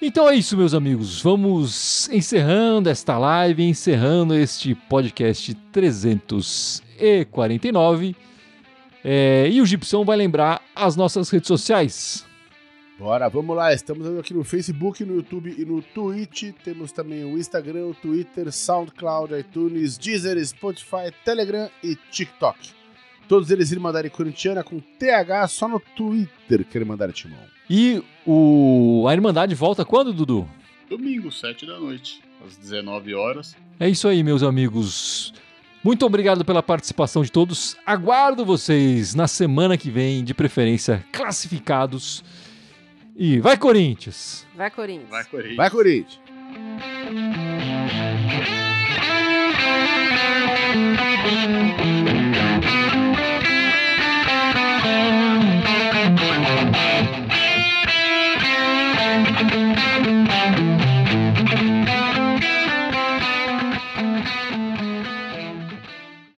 Então 0.00 0.30
é 0.30 0.34
isso, 0.34 0.56
meus 0.56 0.72
amigos. 0.72 1.20
Vamos 1.20 2.08
encerrando 2.08 2.88
esta 2.88 3.18
live, 3.18 3.62
encerrando 3.62 4.34
este 4.34 4.74
podcast 4.74 5.52
349. 5.70 8.16
É, 9.04 9.48
e 9.50 9.60
o 9.60 9.66
Gibson 9.66 10.04
vai 10.04 10.16
lembrar 10.16 10.62
as 10.74 10.96
nossas 10.96 11.30
redes 11.30 11.48
sociais. 11.48 12.26
Bora, 12.98 13.30
vamos 13.30 13.56
lá. 13.56 13.72
Estamos 13.72 14.06
aqui 14.18 14.34
no 14.34 14.44
Facebook, 14.44 15.02
no 15.04 15.16
YouTube 15.16 15.54
e 15.56 15.64
no 15.64 15.80
Twitch. 15.80 16.52
Temos 16.62 16.92
também 16.92 17.24
o 17.24 17.38
Instagram, 17.38 17.86
o 17.86 17.94
Twitter, 17.94 18.52
SoundCloud, 18.52 19.34
iTunes, 19.34 19.96
Deezer, 19.96 20.44
Spotify, 20.44 21.10
Telegram 21.24 21.70
e 21.82 21.96
TikTok. 22.10 22.58
Todos 23.26 23.50
eles 23.50 23.72
Irmandade 23.72 24.10
Corintiana 24.10 24.62
com 24.62 24.80
TH 24.98 25.48
só 25.48 25.66
no 25.66 25.80
Twitter 25.80 26.62
que 26.62 26.76
Irmandade 26.76 27.14
Timão. 27.14 27.38
E 27.70 28.02
o... 28.26 29.06
a 29.08 29.14
Irmandade 29.14 29.54
volta 29.54 29.82
quando, 29.82 30.12
Dudu? 30.12 30.46
Domingo, 30.90 31.32
7 31.32 31.64
da 31.64 31.78
noite, 31.78 32.20
às 32.44 32.56
19 32.56 33.14
horas. 33.14 33.56
É 33.78 33.88
isso 33.88 34.08
aí, 34.08 34.22
meus 34.22 34.42
amigos. 34.42 35.32
Muito 35.82 36.04
obrigado 36.04 36.44
pela 36.44 36.62
participação 36.62 37.22
de 37.22 37.32
todos. 37.32 37.76
Aguardo 37.86 38.44
vocês 38.44 39.14
na 39.14 39.26
semana 39.26 39.78
que 39.78 39.90
vem, 39.90 40.22
de 40.22 40.34
preferência 40.34 41.04
classificados. 41.10 42.22
E 43.16 43.40
vai 43.40 43.56
Corinthians! 43.56 44.46
Vai 44.54 44.70
Corinthians! 44.70 45.10
Vai 45.10 45.24
Corinthians! 45.24 45.56
Vai 45.56 45.70
Corinthians! 45.70 47.49